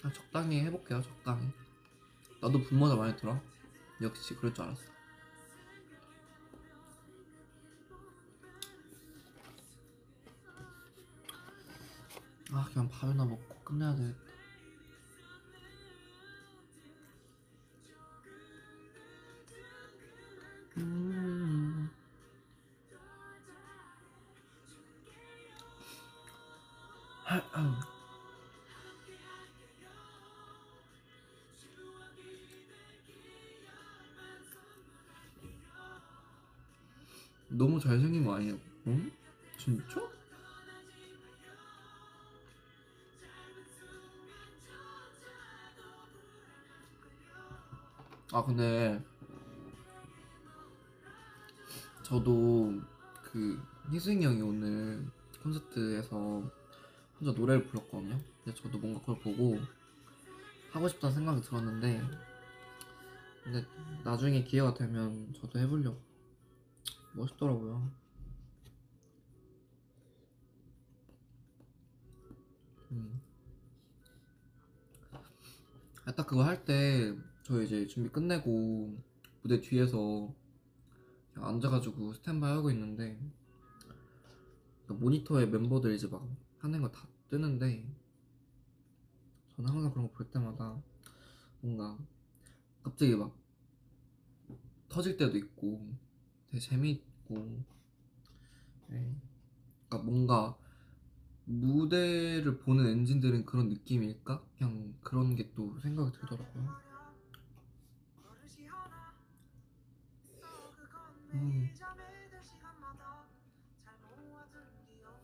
아, 0.03 0.13
적당히 0.13 0.61
해볼게요, 0.63 1.01
적당히. 1.01 1.47
나도 2.41 2.61
분모자 2.61 2.97
많이 2.97 3.17
들어. 3.17 3.41
역시 4.01 4.35
그럴 4.37 4.53
줄 4.53 4.65
알았어. 4.65 4.83
아, 12.53 12.69
그냥 12.73 12.89
밥이나 12.89 13.25
먹고 13.25 13.55
끝내야 13.65 13.95
되겠다. 13.97 14.26
근데 48.47 49.05
저도 52.05 52.81
그 53.25 53.61
희승이 53.91 54.25
형이 54.25 54.41
오늘 54.41 55.05
콘서트에서 55.43 56.17
혼자 57.19 57.33
노래를 57.37 57.67
불렀거든요. 57.67 58.21
근데 58.45 58.63
저도 58.63 58.79
뭔가 58.79 59.01
그걸 59.01 59.19
보고 59.19 59.59
하고 60.71 60.89
싶다는 60.89 61.17
생각이 61.17 61.41
들었는데 61.41 62.01
근데 63.43 63.67
나중에 64.05 64.45
기회가 64.45 64.75
되면 64.75 65.35
저도 65.41 65.59
해보려고 65.59 66.01
멋있더라고요. 67.15 67.91
음. 72.93 73.21
아, 76.05 76.13
딱 76.13 76.27
그거 76.29 76.45
할 76.45 76.65
때 76.65 77.13
저 77.47 77.63
이제 77.63 77.87
준비 77.87 78.09
끝내고 78.11 79.01
무대 79.41 79.61
뒤에서 79.61 80.35
앉아가지고 81.37 82.13
스탠바이 82.15 82.53
하고 82.55 82.73
있는데 82.73 83.21
그 84.89 84.95
모니터에 84.95 85.47
멤버들 85.47 85.95
이제 85.95 86.09
막 86.09 86.29
하는 86.59 86.83
거 86.83 86.91
다 86.91 87.07
뜨는데 87.31 87.87
저는 89.55 89.71
항상 89.71 89.93
그런 89.93 90.09
거 90.09 90.13
볼 90.15 90.29
때마다 90.29 90.83
뭔가 91.61 91.97
갑자기 92.83 93.15
막 93.15 93.33
터질 94.89 95.17
때도 95.17 95.37
있고 95.39 95.87
되게 96.51 96.59
재미있고 96.59 97.63
네. 98.89 99.15
그러니까 99.89 99.99
뭔가 100.11 100.59
무대를 101.45 102.59
보는 102.59 102.87
엔진들은 102.87 103.47
그런 103.47 103.69
느낌일까? 103.69 104.45
그냥 104.59 104.95
그런 105.01 105.37
게 105.37 105.53
또 105.55 105.79
생각이 105.79 106.11
들더라고요. 106.19 106.86
음. 111.37 111.71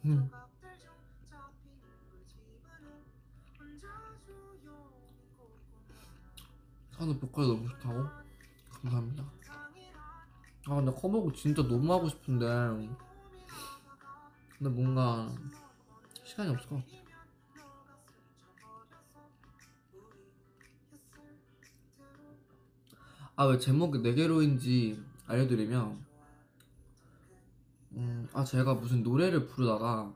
음. 0.05 0.31
저는 6.92 7.18
보컬 7.18 7.46
너무 7.48 7.68
좋다고? 7.68 8.05
감사합니다. 8.70 9.25
아 10.66 10.75
근데 10.77 10.92
커버곡 10.92 11.35
진짜 11.35 11.62
너무 11.62 11.92
하고 11.92 12.09
싶은데 12.09 12.46
근데 14.59 14.70
뭔가 14.70 15.29
시간이 16.25 16.51
없을 16.51 16.68
것 16.68 16.77
같아. 16.77 17.03
아 23.37 23.46
왜 23.46 23.59
제목이 23.59 23.98
네 24.03 24.14
개로인지 24.14 25.03
알려드리면 25.27 26.05
음, 27.93 28.29
아 28.33 28.45
제가 28.45 28.75
무슨 28.75 29.03
노래를 29.03 29.47
부르다가 29.47 30.13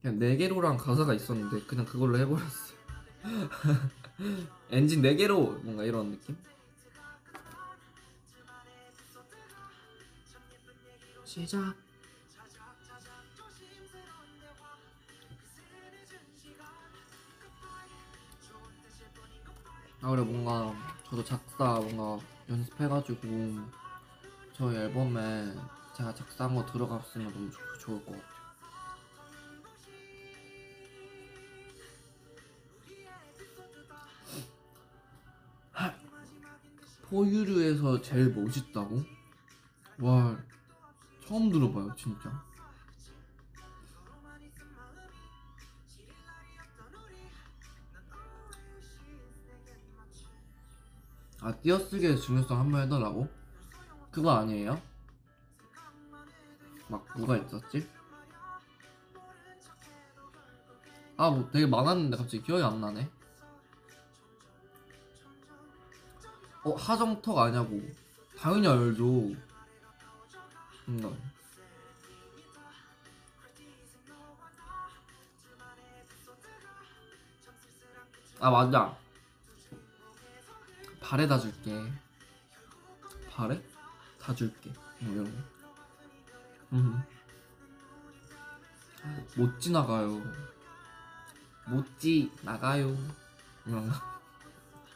그냥 0.00 0.18
네 0.18 0.36
개로랑 0.36 0.76
가사가 0.76 1.14
있었는데 1.14 1.66
그냥 1.66 1.84
그걸로 1.84 2.18
해버렸어요. 2.18 2.76
엔진 4.70 5.02
네 5.02 5.14
개로 5.16 5.58
뭔가 5.62 5.84
이런 5.84 6.10
느낌? 6.10 6.36
시작. 11.24 11.74
아 20.00 20.10
그래 20.10 20.22
뭔가 20.22 20.72
저도 21.10 21.24
작사 21.24 21.80
뭔가 21.80 22.24
연습해가지고 22.48 23.85
저희 24.56 24.74
앨범에 24.74 25.52
제가 25.94 26.14
작사한 26.14 26.54
거 26.54 26.64
들어갔으면 26.64 27.30
너무 27.30 27.50
좋, 27.50 27.58
좋을 27.78 28.04
것 28.06 28.12
같아요. 28.12 28.36
포유류에서 37.02 38.00
제일 38.02 38.32
멋있다고? 38.34 39.02
와 40.00 40.36
처음 41.26 41.50
들어봐요 41.50 41.94
진짜 41.96 42.30
아 51.40 51.52
띄어쓰기의 51.60 52.20
중요성 52.20 52.58
한 52.58 52.70
번 52.70 52.82
해달라고? 52.82 53.28
그거 54.16 54.30
아니에요? 54.30 54.80
막 56.88 57.04
누가 57.14 57.36
있었지? 57.36 57.86
아 61.18 61.30
뭐 61.30 61.46
되게 61.50 61.66
많았는데 61.66 62.16
갑자기 62.16 62.42
기억이 62.42 62.62
안 62.62 62.80
나네 62.80 63.10
어 66.64 66.74
하정턱 66.74 67.36
아냐고 67.36 67.78
당연히 68.38 68.68
알죠 68.68 69.04
음. 70.88 71.32
아 78.40 78.50
맞아 78.50 78.96
발에다 81.00 81.38
줄게 81.38 81.92
발에? 83.28 83.75
다 84.26 84.34
줄게. 84.34 84.72
뭐 85.00 85.12
이런 85.14 85.24
거. 85.24 85.30
음. 86.72 87.00
못 89.36 89.60
지나가요. 89.60 90.20
못 91.68 91.84
지나가요. 92.00 92.96
이런 93.66 93.88
거. 93.88 93.94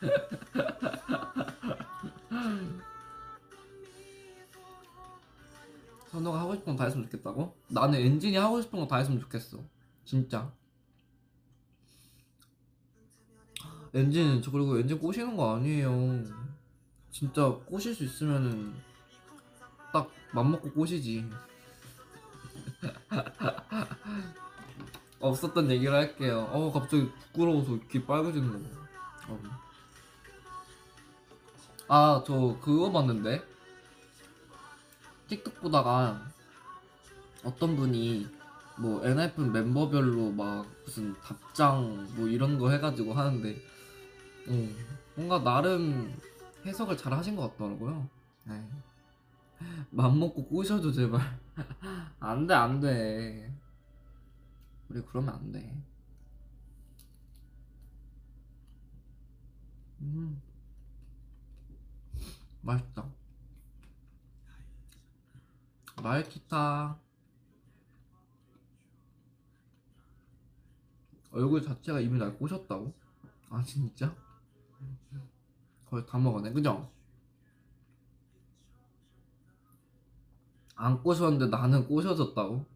선호가 6.10 6.40
하고 6.40 6.54
싶은 6.56 6.72
거 6.74 6.78
다 6.78 6.84
했으면 6.86 7.04
좋겠다고? 7.08 7.56
나는 7.68 8.00
엔진이 8.00 8.36
하고 8.36 8.60
싶은 8.60 8.80
거 8.80 8.88
다 8.88 8.96
했으면 8.96 9.20
좋겠어. 9.20 9.62
진짜. 10.04 10.52
엔진 13.94 14.42
저 14.42 14.50
그리고 14.50 14.76
엔진 14.78 14.98
꼬시는 14.98 15.36
거 15.36 15.54
아니에요. 15.56 16.24
진짜 17.12 17.48
꼬실 17.66 17.94
수 17.94 18.04
있으면은 18.04 18.74
딱 19.92 20.10
맘먹고 20.32 20.72
꼬시지 20.72 21.28
없었던 25.20 25.70
얘기를 25.70 25.92
할게요 25.92 26.48
어 26.52 26.72
갑자기 26.72 27.10
부끄러워서 27.32 27.78
귀 27.90 28.02
빨개지는 28.04 28.62
거 28.62 28.68
어. 29.28 29.38
아저 31.88 32.56
그거 32.60 32.90
봤는데 32.90 33.42
틱톡 35.28 35.60
보다가 35.60 36.26
어떤 37.44 37.76
분이 37.76 38.28
뭐 38.78 39.04
NF 39.04 39.42
멤버별로 39.42 40.30
막 40.30 40.66
무슨 40.84 41.14
답장 41.20 42.06
뭐 42.16 42.28
이런 42.28 42.58
거 42.58 42.70
해가지고 42.70 43.12
하는데 43.12 43.56
음, 44.48 44.76
뭔가 45.14 45.42
나름 45.42 46.16
해석을 46.66 46.96
잘 46.96 47.12
하신 47.12 47.36
것 47.36 47.56
같더라고요. 47.56 48.06
네. 48.44 48.62
맘 49.90 50.18
먹고 50.18 50.46
꼬셔줘 50.46 50.92
제발. 50.92 51.20
안돼 52.20 52.54
안돼. 52.54 53.54
우리 54.88 55.02
그러면 55.02 55.34
안 55.34 55.52
돼. 55.52 55.82
음, 60.00 60.40
맛있다. 62.62 63.06
기타 66.28 66.98
얼굴 71.30 71.62
자체가 71.62 72.00
이미 72.00 72.18
날 72.18 72.36
꼬셨다고? 72.36 72.92
아 73.50 73.62
진짜? 73.62 74.14
거의 75.86 76.06
다 76.06 76.18
먹었네 76.18 76.52
그죠? 76.52 76.90
안 80.82 81.02
꼬셨는데 81.02 81.46
나는 81.48 81.86
꼬셔졌다고? 81.86 82.66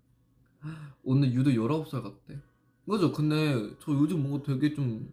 오늘 1.04 1.32
유도 1.32 1.50
19살 1.54 2.02
같대 2.02 2.40
그죠? 2.86 3.12
근데 3.12 3.76
저 3.80 3.92
요즘 3.92 4.22
뭔가 4.22 4.42
되게 4.44 4.74
좀 4.74 5.12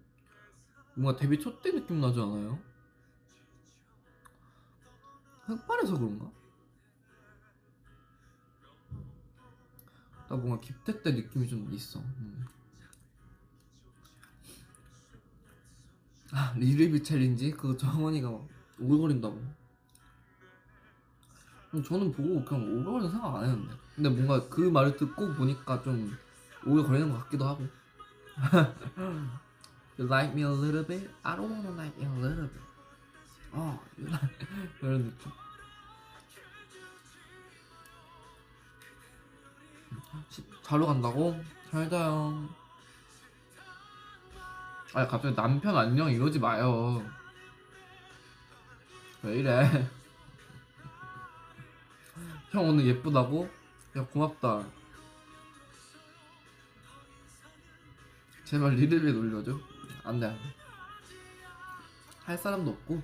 뭔가 0.96 1.20
데뷔 1.20 1.39
첫 1.39 1.62
때 1.62 1.72
느낌 1.72 2.02
나지 2.02 2.20
않아요? 2.20 2.60
흑발해서 5.46 5.94
그런가? 5.98 6.32
나 10.30 10.36
뭔가 10.38 10.60
기태 10.60 11.02
때 11.04 11.12
느낌이 11.12 11.48
좀 11.48 11.72
있어. 11.74 12.00
음. 12.00 12.46
아 16.32 16.54
little 16.58 16.88
bit 16.88 17.04
챌린지 17.04 17.52
그거 17.52 17.76
정원이가 17.78 18.30
막 18.32 18.48
오글거린다고. 18.80 19.61
음, 21.74 21.84
저는 21.84 22.11
보고 22.11 22.43
그냥 22.43 22.63
오글거리는 22.65 23.11
생각 23.11 23.36
안 23.36 23.43
했는데. 23.45 23.74
근데 23.95 24.09
뭔가 24.09 24.47
그 24.49 24.61
말을 24.61 24.97
듣고 24.97 25.34
보니까 25.34 25.82
좀 25.82 26.17
오글거리는 26.65 27.11
것 27.11 27.19
같기도 27.24 27.47
하고. 27.47 27.65
You 29.97 30.07
like 30.07 30.34
me 30.34 30.41
a 30.43 30.49
little 30.49 30.84
bit? 30.88 31.09
I 31.22 31.36
don't 31.36 31.51
wanna 31.51 31.69
like 31.78 31.93
you 32.01 32.09
a 32.09 32.19
little 32.24 32.47
bit. 32.47 32.59
어, 33.51 33.80
you 33.97 34.07
like 34.09 34.47
이런 34.82 35.03
느낌. 35.05 35.32
시- 40.30 40.43
자러 40.63 40.86
간다고? 40.88 41.36
잘 41.69 41.89
자요. 41.89 42.49
아니 44.93 45.07
갑자기 45.07 45.36
남편 45.36 45.78
안녕 45.78 46.09
이러지 46.11 46.39
마요. 46.39 47.03
왜 49.24 49.38
이래? 49.39 49.88
형 52.52 52.68
오늘 52.68 52.86
예쁘다고? 52.86 53.49
야 53.97 54.06
고맙다. 54.08 54.66
제발 58.45 58.76
리드비에 58.76 59.12
올려줘. 59.12 59.58
안돼 60.04 60.26
안돼. 60.28 60.41
할 62.26 62.38
사람도 62.38 62.72
없고. 62.72 63.02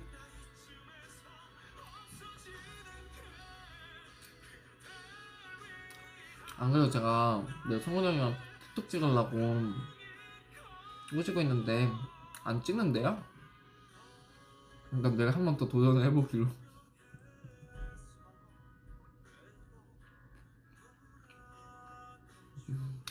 안 6.58 6.72
그래도 6.72 6.90
제가 6.90 7.44
내 7.68 7.78
성훈 7.80 8.04
형이랑 8.04 8.34
툭툭 8.74 8.88
찍으려고 8.90 9.72
찍고 11.24 11.40
있는데 11.42 11.90
안 12.44 12.62
찍는데요? 12.62 13.22
그러니까 14.90 15.10
내가 15.10 15.30
한 15.36 15.44
번 15.44 15.56
더 15.56 15.68
도전을 15.68 16.04
해보기로. 16.06 16.46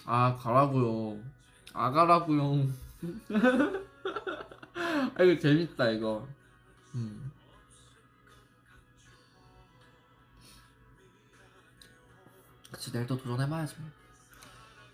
아 0.10 0.38
가라고요. 0.38 1.22
아 1.74 1.92
가라고요. 1.92 2.66
아 5.16 5.24
이거 5.24 5.38
재밌다 5.38 5.90
이거. 5.90 6.26
음. 6.96 7.30
그치 12.72 12.90
내일 12.94 13.06
또 13.06 13.18
도전해봐야지. 13.18 13.76
뭐. 13.80 13.90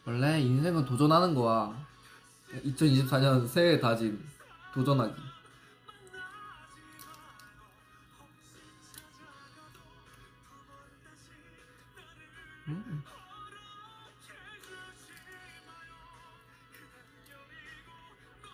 원래 0.05 0.41
인생은 0.41 0.83
도전하는 0.85 1.35
거야. 1.35 1.71
2024년 2.65 3.47
새해 3.47 3.79
다짐 3.79 4.27
도전하기. 4.73 5.13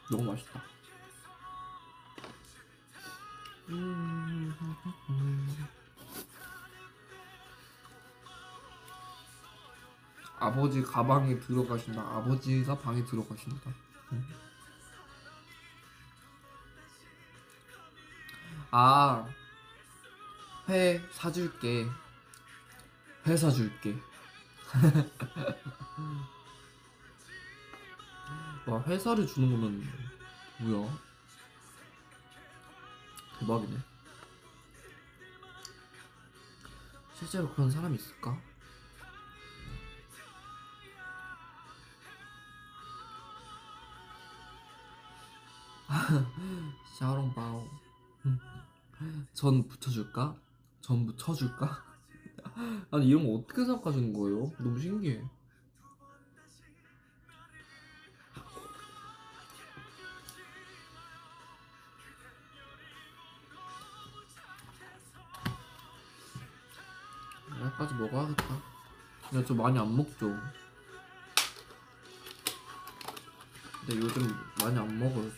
너무 0.10 0.32
맛있다. 0.32 0.62
음. 3.70 4.56
아버지 10.40 10.82
가방에 10.82 11.38
들어가신다. 11.38 12.02
아버지가 12.02 12.80
방에 12.80 13.04
들어가신다. 13.06 13.70
음. 14.14 14.28
아, 18.72 19.28
회 20.70 21.02
사줄게. 21.12 21.88
회 23.28 23.38
사줄게. 23.38 23.96
와, 28.68 28.82
회사를 28.84 29.26
주는 29.26 29.50
거면 29.50 29.84
뭐야? 30.60 30.90
대박이네. 33.40 33.78
실제로 37.14 37.50
그런 37.54 37.72
사람이 37.72 37.96
있을까? 37.96 38.40
샤오롱바오 46.98 47.68
전 49.34 49.68
붙여줄까? 49.68 50.36
전 50.82 51.06
붙여줄까? 51.06 51.84
아니 52.92 53.08
이런 53.08 53.26
거 53.26 53.34
어떻게 53.36 53.66
생각하시는 53.66 54.14
거예요? 54.14 54.52
너무 54.60 54.80
신기해 54.80 55.24
여기까지 67.62 67.94
먹어야겠다 67.96 68.62
근데 69.30 69.46
저 69.46 69.54
많이 69.54 69.78
안 69.78 69.96
먹죠 69.96 70.36
근데 73.86 73.98
요즘 73.98 74.28
많이 74.62 74.78
안 74.78 75.00
먹어요 75.00 75.30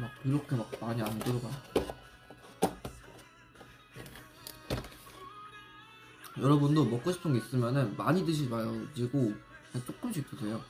막 0.00 0.10
이렇게 0.24 0.56
막 0.56 0.70
많이 0.80 1.02
안 1.02 1.18
들어가. 1.18 1.50
여러분도 6.38 6.86
먹고 6.86 7.12
싶은 7.12 7.34
게 7.34 7.38
있으면은 7.38 7.94
많이 7.98 8.24
드시지 8.24 8.48
마시고 8.48 9.34
조금씩 9.84 10.30
드세요. 10.30 10.62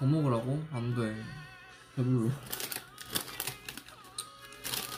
더 0.00 0.06
먹으라고? 0.06 0.66
안 0.72 0.94
돼. 0.96 1.24
배불러. 1.94 2.30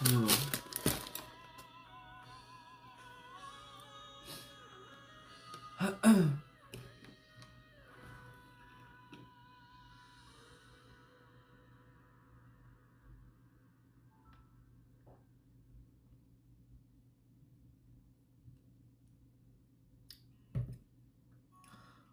배불러. 0.04 0.28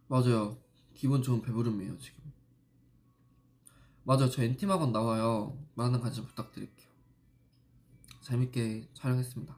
맞아요. 0.07 0.57
기분 0.93 1.21
좋은 1.21 1.41
배부름이에요, 1.41 1.97
지금. 1.97 2.23
맞아요. 4.03 4.29
저 4.29 4.43
엔팀학원 4.43 4.91
나와요. 4.93 5.57
많은 5.73 5.99
관심 5.99 6.25
부탁드릴게요. 6.25 6.94
재밌게 8.25 8.89
촬영했습니다. 8.93 9.55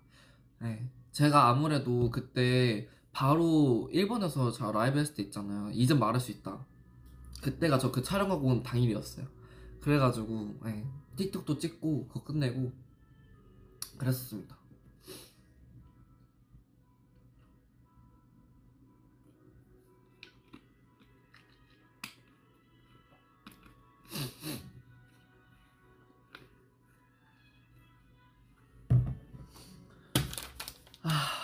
네. 0.60 0.90
제가 1.14 1.48
아무래도 1.50 2.12
그때 2.12 2.90
바로 3.14 3.90
일본에서 3.94 4.52
저 4.52 4.72
라이브 4.72 5.00
했을 5.00 5.16
때 5.16 5.24
있잖아요. 5.24 5.72
이젠 5.72 5.98
말할 6.00 6.20
수 6.20 6.32
있다. 6.32 6.66
그때가 7.42 7.80
저 7.80 7.92
그 7.92 8.04
촬영하고 8.04 8.48
온 8.48 8.64
당일이었어요. 8.64 9.26
그래가지고, 9.80 10.60
네. 10.66 10.86
틱톡도 11.16 11.58
찍고, 11.60 12.08
그거 12.10 12.24
끝내고, 12.26 12.74
그랬었습니다. 13.98 14.58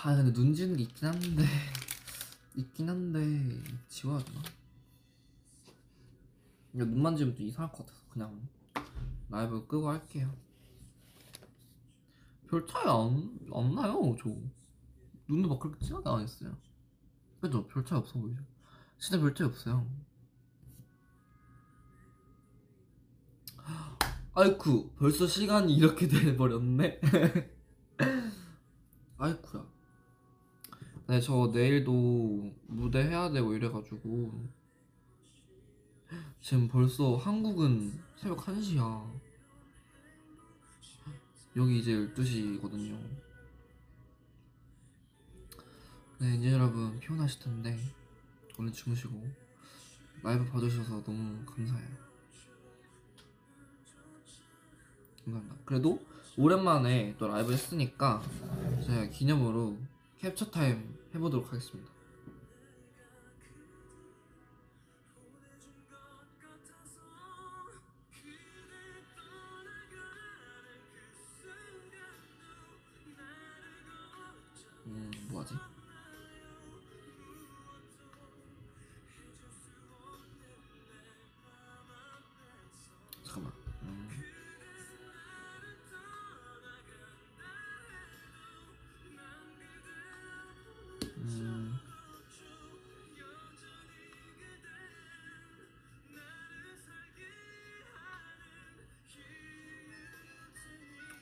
아, 0.06 0.10
아, 0.10 0.16
근데 0.18 0.34
눈 0.34 0.54
지는 0.54 0.76
게 0.76 0.84
있긴 0.84 1.08
한데 1.08 1.46
있긴 2.56 2.90
한데 2.90 3.64
지워야 3.88 4.22
되나? 4.22 4.42
이거 6.74 6.84
눈 6.84 7.02
만지면 7.02 7.34
좀 7.34 7.46
이상할 7.46 7.72
것 7.72 7.86
같아서 7.86 8.02
그냥 8.10 8.50
라이브 9.30 9.66
끄고 9.66 9.90
할게요. 9.90 10.30
별 12.50 12.68
차이 12.68 12.84
안, 12.84 13.40
안 13.54 13.76
나요, 13.76 14.14
저. 14.22 14.30
눈도 15.30 15.48
막 15.48 15.60
그렇게 15.60 15.80
진하게 15.86 16.10
안 16.10 16.20
했어요. 16.20 16.58
그죠? 17.40 17.66
별 17.68 17.86
차이 17.86 17.98
없어 17.98 18.20
보이죠? 18.20 18.44
진짜 18.98 19.18
별 19.22 19.34
차이 19.34 19.48
없어요. 19.48 19.88
아이쿠, 24.36 24.92
벌써 24.98 25.28
시간이 25.28 25.74
이렇게 25.78 26.10
돼버렸네. 26.12 27.00
아이쿠야. 29.18 29.73
네, 31.06 31.20
저 31.20 31.52
내일도 31.54 32.50
무대 32.68 33.04
해야 33.04 33.30
되고 33.30 33.54
이래가지고 33.54 34.32
지금 36.40 36.68
벌써 36.70 37.18
한국은 37.18 38.00
새벽 38.16 38.38
1시야. 38.38 39.12
여기 41.58 41.80
이제 41.80 41.92
12시거든요. 41.92 42.98
네, 46.20 46.36
이제 46.36 46.54
여러분 46.54 46.98
피곤하실 47.02 47.42
텐데 47.42 47.78
얼른 48.58 48.72
주무시고 48.72 49.28
라이브 50.24 50.46
봐주셔서 50.46 51.04
너무 51.04 51.46
감사해요. 51.46 51.98
감사합니다. 55.26 55.56
그래도 55.66 56.00
오랜만에 56.38 57.16
또 57.18 57.28
라이브 57.28 57.52
했으니까 57.52 58.24
제가 58.86 59.08
기념으로 59.08 59.78
캡처 60.24 60.52
타임 60.52 60.98
해보도록 61.14 61.52
하겠습니다. 61.52 61.93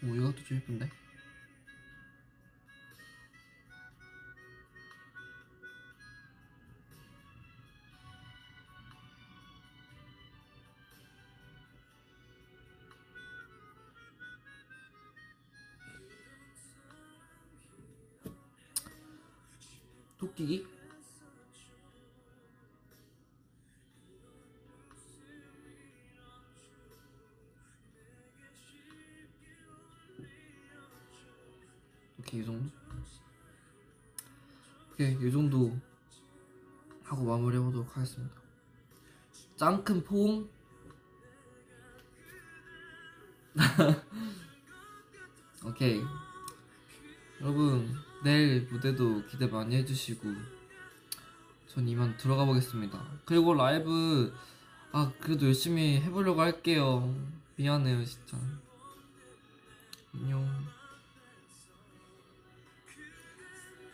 오, 0.03 0.15
이것도 0.15 0.43
좀 0.43 0.57
예쁜데? 0.57 0.89
오케이 35.01 35.27
이 35.27 35.31
정도 35.31 35.75
하고 37.03 37.23
마무리 37.23 37.57
해보도록 37.57 37.97
하겠습니다. 37.97 38.35
짱큰 39.55 40.03
포옹. 40.03 40.47
오케이. 45.65 46.03
여러분 47.41 47.91
내일 48.23 48.67
무대도 48.69 49.25
기대 49.25 49.47
많이 49.47 49.75
해주시고 49.77 50.31
전 51.67 51.87
이만 51.87 52.15
들어가 52.17 52.45
보겠습니다. 52.45 53.03
그리고 53.25 53.55
라이브 53.55 54.31
아 54.91 55.11
그래도 55.19 55.47
열심히 55.47 55.99
해보려고 55.99 56.41
할게요. 56.41 57.15
미안해요 57.55 58.05
진짜. 58.05 58.37
안녕. 60.13 60.47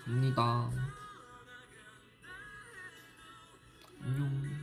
갑니다 0.08 0.72
nhung. 4.16 4.57